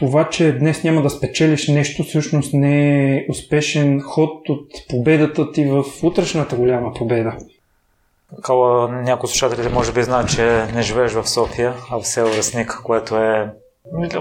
[0.01, 5.65] това, че днес няма да спечелиш нещо, всъщност не е успешен ход от победата ти
[5.65, 7.37] в утрешната голяма победа.
[8.43, 12.81] Кала някои слушателите може би знаят, че не живееш в София, а в село Ресник,
[12.83, 13.53] което е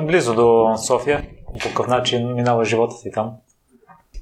[0.07, 1.23] близо до София.
[1.47, 3.31] По какъв начин минава живота ти там?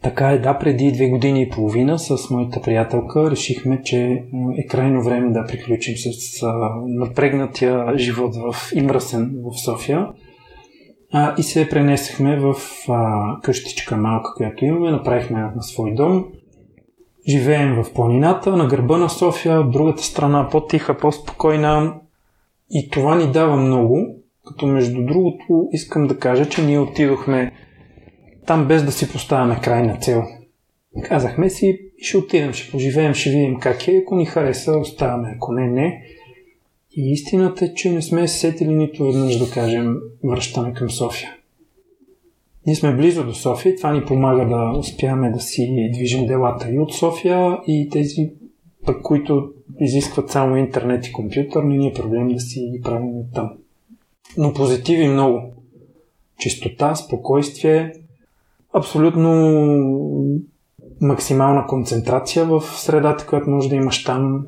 [0.03, 4.23] Така е, да, преди две години и половина с моята приятелка решихме, че
[4.59, 6.47] е крайно време да приключим с
[6.87, 10.09] напрегнатия живот в Имрасен в София.
[11.13, 12.55] А, и се пренесахме в
[12.89, 16.25] а, къщичка малка, която имаме, направихме на свой дом.
[17.29, 21.95] Живеем в планината, на гърба на София, от другата страна по-тиха, по-спокойна.
[22.71, 24.07] И това ни дава много,
[24.47, 27.53] като между другото искам да кажа, че ние отидохме
[28.47, 30.23] там без да си поставяме крайна цел.
[31.03, 35.53] Казахме си, ще отидем, ще поживеем, ще видим как е, ако ни хареса, оставаме, ако
[35.53, 36.03] не, не.
[37.01, 41.31] И истината е, че не сме сетили нито веднъж да кажем връщане към София.
[42.67, 46.79] Ние сме близо до София, това ни помага да успяваме да си движим делата и
[46.79, 48.33] от София и тези
[48.87, 53.13] пък, които изискват само интернет и компютър, не ни е проблем да си ги правим
[53.35, 53.51] там.
[54.37, 55.53] Но позитиви много.
[56.39, 57.93] Чистота, спокойствие,
[58.73, 59.31] абсолютно
[61.01, 64.47] максимална концентрация в средата, която може да имаш там.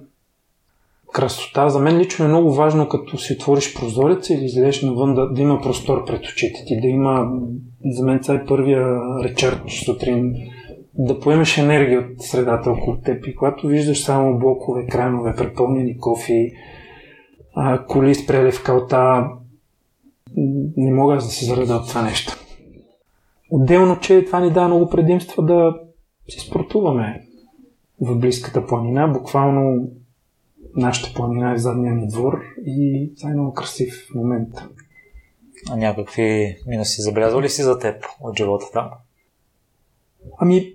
[1.12, 1.68] Красота.
[1.68, 5.42] За мен лично е много важно, като си отвориш прозореца или излезеш навън, да, да
[5.42, 7.32] има простор пред очите ти, да има,
[7.84, 10.34] за мен това е първия речърч сутрин,
[10.94, 16.52] да поемеш енергия от средата около теб и когато виждаш само блокове, кранове, препълнени кофи,
[17.88, 19.28] коли спрели в калта,
[20.76, 22.36] не мога да се зареда от това нещо.
[23.50, 25.76] Отделно, че това ни дава много предимства да
[26.28, 27.22] си спортуваме
[28.00, 29.08] в близката планина.
[29.08, 29.88] Буквално
[30.76, 34.54] нашата планина е в задния ни двор и това е много красив момент.
[35.70, 38.90] А някакви минуси забелязвали си за теб от живота там?
[40.38, 40.74] Ами,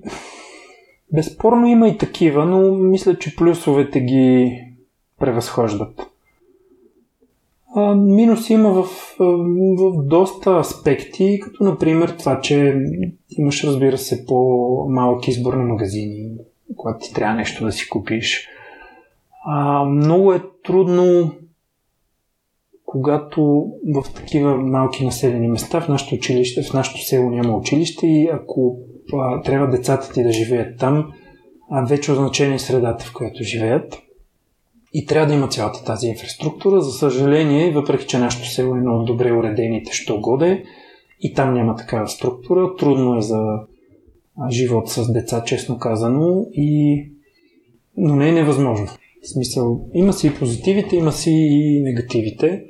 [1.13, 4.61] безспорно има и такива, но мисля, че плюсовете ги
[5.19, 6.01] превъзхождат.
[7.75, 8.83] А, минус има в,
[9.77, 12.75] в доста аспекти, като например това, че
[13.29, 16.37] имаш, разбира се, по-малък избор на магазини,
[16.75, 18.47] когато ти трябва нещо да си купиш.
[19.45, 21.31] А, много е трудно,
[22.85, 28.29] когато в такива малки населени места, в нашото училище, в нашото село няма училище и
[28.33, 28.77] ако
[29.13, 31.11] а, трябва децата ти да живеят там,
[31.69, 34.01] а вече означение средата, в която живеят.
[34.93, 36.81] И трябва да има цялата тази инфраструктура.
[36.81, 40.63] За съжаление, въпреки че нашето село е едно от добре уредените, що годе,
[41.21, 42.75] и там няма такава структура.
[42.75, 43.59] Трудно е за
[44.49, 47.01] живот с деца, честно казано, и...
[47.97, 48.87] но не е невъзможно.
[49.25, 52.63] В смисъл, има си и позитивите, има си и негативите.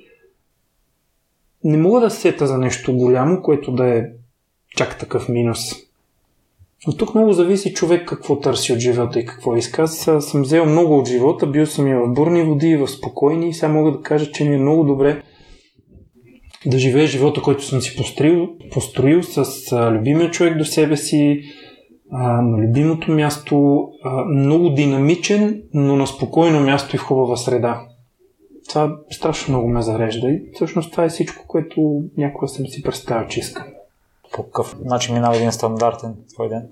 [1.64, 4.04] Не мога да сета за нещо голямо, което да е
[4.78, 5.60] чак такъв минус.
[6.88, 9.82] Но тук много зависи човек какво търси от живота и какво иска.
[9.82, 13.50] Аз съм взел много от живота, бил съм и в бурни води, и в спокойни.
[13.50, 15.24] И сега мога да кажа, че ми е много добре
[16.66, 19.46] да живея живота, който съм си построил, построил с
[19.92, 21.44] любимия човек до себе си,
[22.12, 27.82] а, на любимото място, а, много динамичен, но на спокойно място и в хубава среда.
[28.70, 33.28] Това страшно много ме зарежда и всъщност това е всичко, което някога съм си представил,
[33.28, 33.66] че искам.
[34.34, 36.68] По какъв начин минава един стандартен твой ден?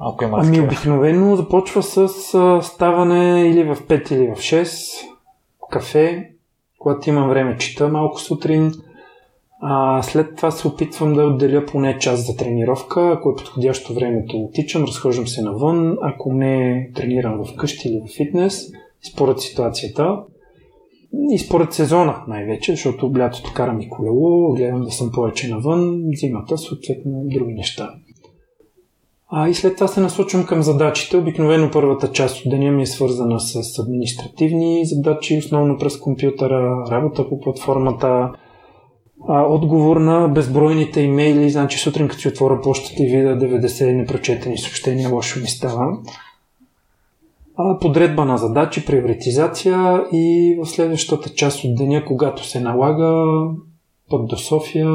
[0.00, 1.98] Ако има ами обикновено започва с
[2.34, 5.06] а, ставане или в 5 или в 6,
[5.70, 6.30] кафе,
[6.78, 8.72] когато имам време чита малко сутрин,
[9.64, 13.12] а, след това се опитвам да отделя поне час за тренировка.
[13.16, 15.96] Ако е подходящо времето, отичам, разхождам се навън.
[16.02, 18.70] Ако не, тренирам в къщи или в фитнес,
[19.12, 20.16] според ситуацията.
[21.30, 26.58] И според сезона най-вече, защото лятото карам и колело, гледам да съм повече навън, зимата
[26.58, 27.90] съответно други неща.
[29.28, 31.16] А и след това се насочвам към задачите.
[31.16, 37.28] Обикновено първата част от деня ми е свързана с административни задачи, основно през компютъра, работа
[37.28, 38.32] по платформата,
[39.28, 41.50] а, отговор на безбройните имейли.
[41.50, 45.98] Значи сутрин, като си отворя почтата и видя 90 непрочетени съобщения, лошо ми става.
[47.56, 53.42] А, подредба на задачи, приоритизация и в следващата част от деня, когато се налага,
[54.10, 54.90] път до София,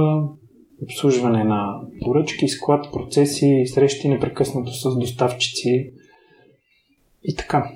[0.84, 5.92] обслужване на поръчки, склад, процеси, срещи непрекъснато с доставчици
[7.24, 7.72] и така.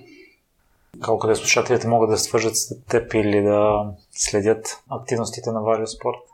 [1.02, 6.31] Колко да слушателите могат да свържат с теб или да следят активностите на Валио Спорт?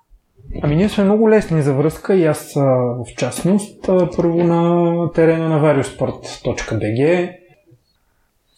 [0.61, 3.85] Ами ние сме много лесни за връзка и аз в частност.
[4.15, 7.33] Първо на терена на variosport.bg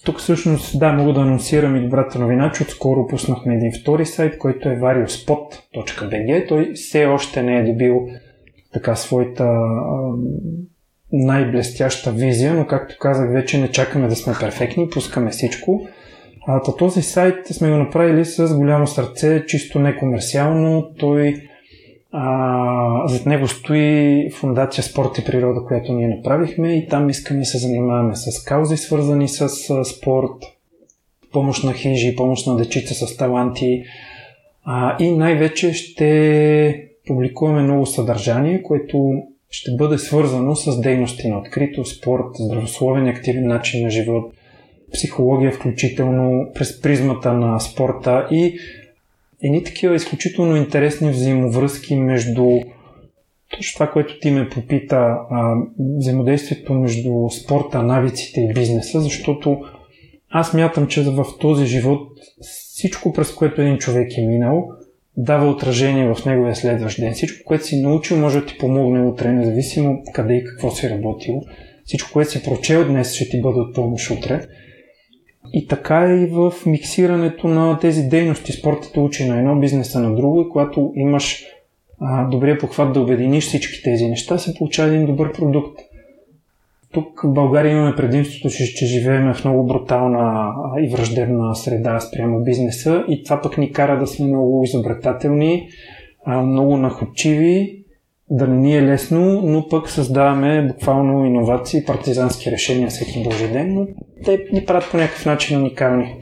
[0.05, 4.37] тук всъщност, да, мога да анонсирам и добрата новина, че отскоро пуснахме един втори сайт,
[4.37, 6.47] който е variospot.bg.
[6.47, 8.07] Той все още не е добил
[8.73, 10.13] така своята а,
[11.11, 15.87] най-блестяща визия, но както казах, вече не чакаме да сме перфектни, пускаме всичко.
[16.47, 20.93] А, този сайт сме го направили с голямо сърце, чисто некомерциално.
[20.99, 21.48] Той
[22.11, 27.45] а, зад него стои Фундация Спорт и природа, която ние направихме и там искаме да
[27.45, 29.49] се занимаваме с каузи, свързани с
[29.85, 30.43] спорт,
[31.31, 33.83] помощ на хижи, помощ на дечица с таланти.
[34.63, 39.11] А, и най-вече ще публикуваме много съдържание, което
[39.49, 44.33] ще бъде свързано с дейности на открито, спорт, здравословен активен начин на живот,
[44.93, 48.59] психология включително през призмата на спорта и
[49.43, 52.45] едни такива изключително интересни взаимовръзки между
[53.57, 55.55] точно това, което ти ме попита, а,
[55.97, 59.59] взаимодействието между спорта, навиците и бизнеса, защото
[60.29, 62.09] аз мятам, че в този живот
[62.41, 64.67] всичко, през което един човек е минал,
[65.17, 67.13] дава отражение в неговия следващ ден.
[67.13, 71.41] Всичко, което си научил, може да ти помогне утре, независимо къде и какво си работил.
[71.85, 74.41] Всичко, което си прочел днес, ще ти бъде от помощ утре.
[75.53, 78.53] И така и в миксирането на тези дейности.
[78.53, 81.43] Спортът учи на едно, бизнеса на друго и когато имаш
[82.01, 85.79] а, добрия похват да обединиш всички тези неща, се получава един добър продукт.
[86.91, 92.43] Тук в България имаме предимството, че, че живеем в много брутална и враждебна среда спрямо
[92.43, 95.69] бизнеса и това пък ни кара да сме много изобретателни,
[96.27, 97.78] много находчиви
[98.29, 103.73] да не ни е лесно, но пък създаваме буквално иновации, партизански решения всеки божи ден,
[103.73, 103.87] но
[104.25, 106.15] те ни правят по някакъв начин уникални.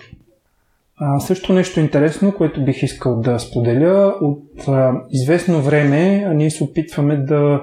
[0.97, 4.15] А, също нещо интересно, което бих искал да споделя.
[4.21, 7.61] От а, известно време а ние се опитваме да,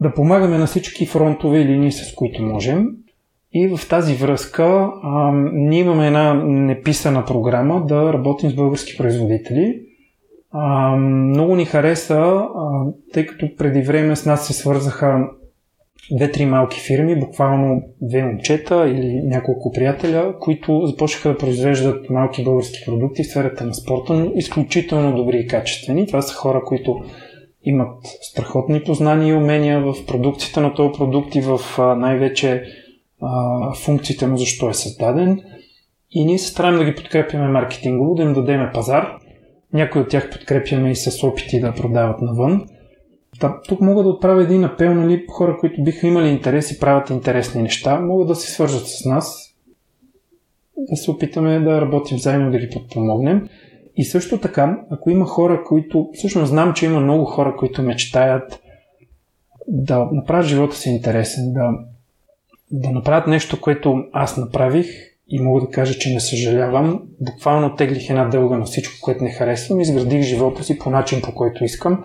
[0.00, 2.88] да помагаме на всички фронтове линии, с които можем.
[3.52, 9.82] И в тази връзка а, ние имаме една неписана програма да работим с български производители–
[10.52, 15.28] а, много ни хареса, а, тъй като преди време с нас се свързаха
[16.12, 22.78] две-три малки фирми, буквално две момчета или няколко приятеля, които започнаха да произвеждат малки български
[22.86, 26.06] продукти в сферата на спорта, но изключително добри и качествени.
[26.06, 27.00] Това са хора, които
[27.64, 31.60] имат страхотни познания и умения в продукцията на този продукт и в
[31.96, 32.64] най-вече
[33.22, 35.40] а, функциите му, защо е създаден.
[36.10, 39.16] И ние се стараем да ги подкрепяме маркетингово, да им дадеме пазар–
[39.72, 42.68] някои от тях подкрепяме и с опити да продават навън.
[43.68, 47.62] Тук мога да отправя един апел, нали, хора, които биха имали интерес и правят интересни
[47.62, 49.54] неща, могат да се свържат с нас,
[50.76, 53.48] да се опитаме да работим заедно, да ги подпомогнем.
[53.96, 58.60] И също така, ако има хора, които, всъщност знам, че има много хора, които мечтаят
[59.68, 61.70] да направят живота си интересен, да,
[62.70, 67.02] да направят нещо, което аз направих и мога да кажа, че не съжалявам.
[67.20, 71.34] Буквално теглих една дълга на всичко, което не харесвам, изградих живота си по начин, по
[71.34, 72.04] който искам.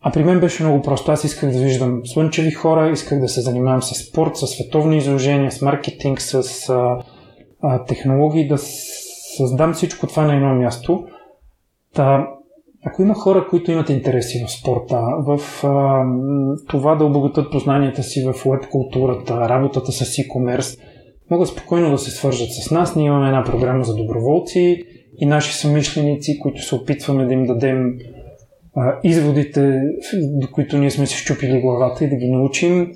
[0.00, 1.12] А при мен беше много просто.
[1.12, 5.52] Аз исках да виждам слънчеви хора, исках да се занимавам с спорт, с световни изложения,
[5.52, 6.98] с маркетинг, с а,
[7.62, 8.58] а, технологии, да
[9.36, 11.04] създам всичко това на едно място.
[11.94, 12.28] Та,
[12.86, 16.04] ако има хора, които имат интереси в спорта, в а,
[16.68, 20.78] това да обогатят познанията си в веб културата, работата с e-commerce,
[21.32, 22.96] могат спокойно да се свържат с нас.
[22.96, 24.82] Ние имаме една програма за доброволци
[25.18, 27.98] и наши съмишленици, които се опитваме да им дадем
[28.76, 29.80] а, изводите,
[30.14, 32.92] до които ние сме си щупили главата и да ги научим,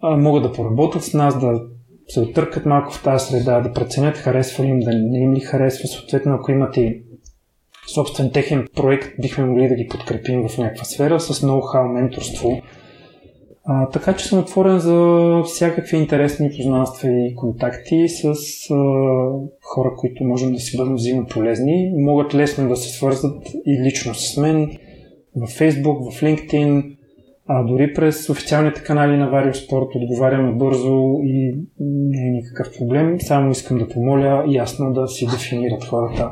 [0.00, 1.62] а, могат да поработят с нас, да
[2.08, 5.88] се отъркат малко в тази среда, да преценят харесва им, да не им ли харесва.
[5.88, 7.02] Съответно, ако имат и
[7.94, 12.62] собствен техен проект, бихме могли да ги подкрепим в някаква сфера с ноу-хау, менторство.
[13.68, 18.34] А, така че съм отворен за всякакви интересни познанства и контакти с а,
[19.62, 21.92] хора, които можем да си бъдем взаимно полезни.
[21.96, 24.70] Могат лесно да се свързват и лично с мен
[25.36, 26.96] в Facebook, в LinkedIn,
[27.46, 33.20] а дори през официалните канали на Варио Спорт отговаряме бързо и не е никакъв проблем.
[33.20, 36.30] Само искам да помоля ясно да си дефинират хората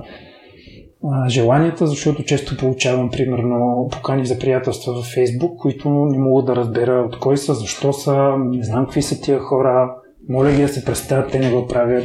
[1.04, 6.56] а, желанията, защото често получавам, примерно, покани за приятелства във Фейсбук, които не мога да
[6.56, 9.94] разбера от кой са, защо са, не знам какви са тия хора,
[10.28, 12.04] моля ги да се представят, те не го правят.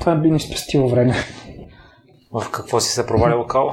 [0.00, 1.14] Това би ни спестило време.
[2.32, 3.68] В какво си се провалил, Као?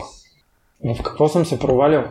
[0.95, 2.03] В какво съм се провалял?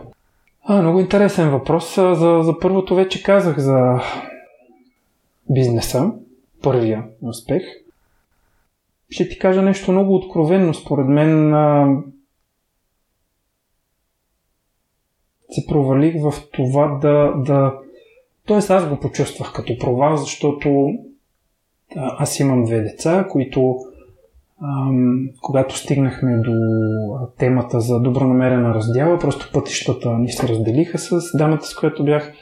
[0.63, 1.95] А, много интересен въпрос.
[1.95, 4.01] За, за първото вече казах за
[5.49, 6.11] бизнеса.
[6.63, 7.63] Първия успех.
[9.11, 10.73] Ще ти кажа нещо много откровенно.
[10.73, 11.97] Според мен а,
[15.49, 17.73] се провалих в това да, да...
[18.45, 20.89] Тоест аз го почувствах като провал, защото
[21.95, 23.77] аз имам две деца, които
[25.41, 26.53] когато стигнахме до
[27.37, 32.33] темата за добронамерена раздяла, просто пътищата ни се разделиха с дамата, с която бях.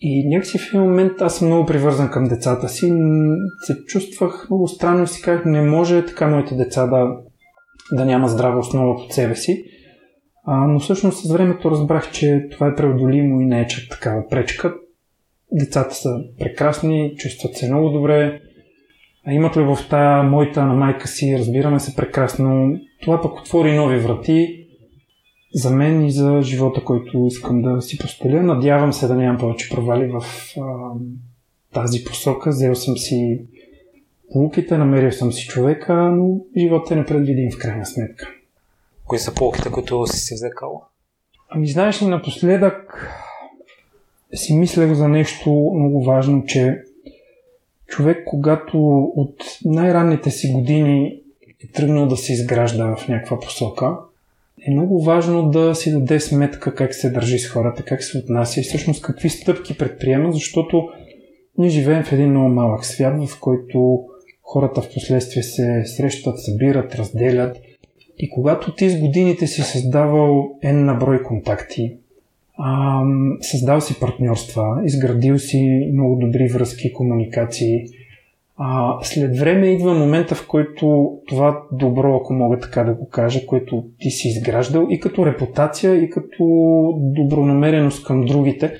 [0.00, 2.92] И някакси в един момент аз съм много привързан към децата си.
[3.66, 7.16] Се чувствах много странно и си казах, не може така моите деца да,
[7.92, 9.64] да няма здрава основа под себе си.
[10.44, 14.28] А, но всъщност с времето разбрах, че това е преодолимо и не е чак такава
[14.28, 14.74] пречка.
[15.52, 18.40] Децата са прекрасни, чувстват се много добре,
[19.30, 22.76] имат любовта, моята на майка си, разбираме се прекрасно.
[23.02, 24.59] Това пък отвори нови врати
[25.54, 28.42] за мен и за живота, който искам да си постеля.
[28.42, 30.24] Надявам се да нямам повече провали в
[30.60, 30.92] а,
[31.72, 32.50] тази посока.
[32.50, 33.40] Взел съм си
[34.32, 38.28] полуките, намерил съм си човека, но живота е непредвидим в крайна сметка.
[39.06, 40.82] Кои са полуките, които си си взекал?
[41.48, 43.08] Ами знаеш ли, напоследък
[44.34, 46.82] си мислех за нещо много важно, че
[47.86, 48.78] човек, когато
[49.16, 51.20] от най-ранните си години
[51.64, 53.96] е тръгнал да се изгражда в някаква посока,
[54.66, 58.60] е много важно да си даде сметка как се държи с хората, как се отнася
[58.60, 60.88] и всъщност какви стъпки предприема, защото
[61.58, 64.04] ние живеем в един много малък свят, в който
[64.42, 67.56] хората в последствие се срещат, събират, разделят.
[68.18, 71.96] И когато ти с годините си създавал N на брой контакти,
[73.40, 77.86] създал си партньорства, изградил си много добри връзки комуникации.
[78.62, 83.46] А, след време идва момента, в който това добро, ако мога така да го кажа,
[83.46, 86.44] което ти си изграждал и като репутация, и като
[86.98, 88.74] добронамереност към другите,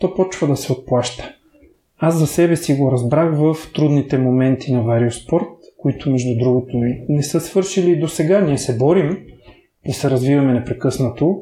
[0.00, 1.34] то почва да се отплаща.
[1.98, 6.76] Аз за себе си го разбрах в трудните моменти на Вариоспорт, които между другото
[7.08, 8.40] не са свършили до сега.
[8.40, 9.18] Ние се борим
[9.86, 11.40] и се развиваме непрекъснато,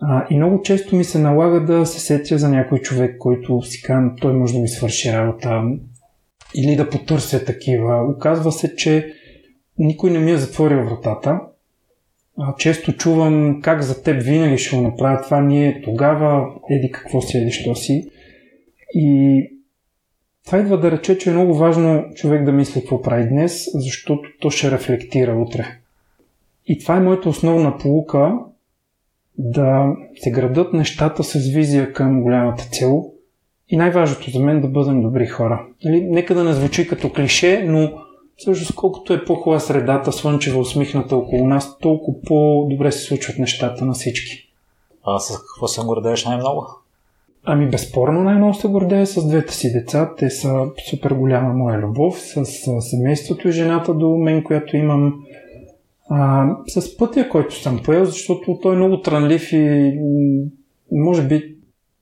[0.00, 3.82] а, и много често ми се налага да се сетя за някой човек, който си
[3.82, 5.62] казвам, той може да ми свърши работа
[6.56, 8.04] или да потърся такива.
[8.16, 9.12] Оказва се, че
[9.78, 11.40] никой не ми е затворил вратата.
[12.58, 17.38] Често чувам как за теб винаги ще го направя това, ние тогава, еди какво си,
[17.38, 18.10] еди що си.
[18.94, 19.50] И
[20.46, 24.30] това идва да рече, че е много важно човек да мисли какво прави днес, защото
[24.40, 25.66] то ще рефлектира утре.
[26.66, 28.38] И това е моята основна полука,
[29.38, 33.12] да се градат нещата с визия към голямата цел
[33.68, 35.66] и най-важното за мен да бъдем добри хора.
[35.84, 37.92] Нали, нека да не звучи като клише, но
[38.36, 43.92] всъщност колкото е по-хубава средата, слънчева, усмихната около нас, толкова по-добре се случват нещата на
[43.92, 44.48] всички.
[45.04, 46.66] А с какво се гордееш най-много?
[47.44, 50.14] Ами безспорно най-много се гордея с двете си деца.
[50.18, 52.44] Те са супер голяма моя любов, с
[52.80, 55.24] семейството и жената до мен, която имам
[56.10, 59.94] а, с пътя, който съм поел, защото той е много трънлив и
[60.92, 61.55] може би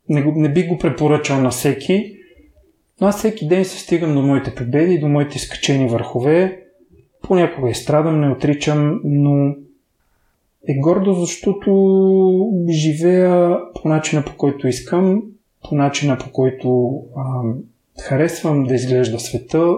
[0.09, 2.17] не, не би го препоръчал на всеки,
[3.01, 6.63] Но аз всеки ден се стигам до моите победи, до моите скачени върхове.
[7.23, 9.55] Понякога и страдам, не отричам, но
[10.69, 15.23] е гордо, защото живея по начина по който искам,
[15.69, 17.43] по начина по който а,
[18.03, 19.75] харесвам да изглежда света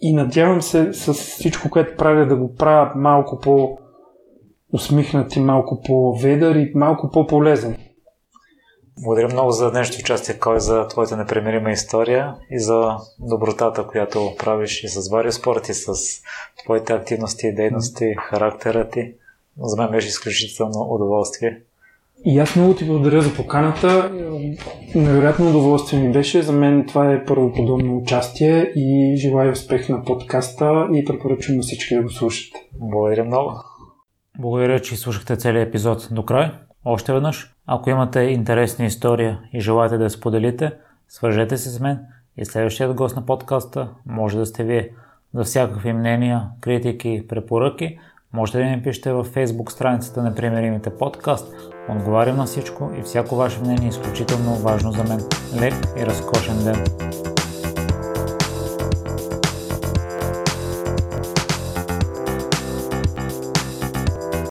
[0.00, 3.78] и надявам се с всичко, което правя да го правя малко по
[4.72, 7.76] усмихнат и малко по-ведър и малко по-полезен.
[8.98, 14.84] Благодаря много за днешното участие, кой за твоята непремирима история и за добротата, която правиш
[14.84, 15.92] и с Варио Спорт и с
[16.64, 19.14] твоите активности и дейности, характера ти.
[19.60, 21.60] За мен беше изключително удоволствие.
[22.24, 24.10] И аз много ти благодаря за поканата.
[24.94, 26.42] Невероятно удоволствие ми беше.
[26.42, 31.62] За мен това е първо подобно участие и желая успех на подкаста и препоръчвам на
[31.62, 32.54] всички да го слушат.
[32.80, 33.52] Благодаря много.
[34.38, 36.50] Благодаря, че слушахте целият епизод до край.
[36.84, 40.72] Още веднъж, ако имате интересна история и желаете да я споделите,
[41.08, 41.98] свържете се с мен
[42.36, 44.90] и следващият гост на подкаста може да сте вие.
[45.34, 47.98] За всякакви мнения, критики, препоръки,
[48.32, 51.54] можете да ми пишете във Facebook страницата на Примеримите подкаст.
[51.88, 55.20] Отговарям на всичко и всяко ваше мнение е изключително важно за мен.
[55.60, 57.41] Лек и разкошен ден!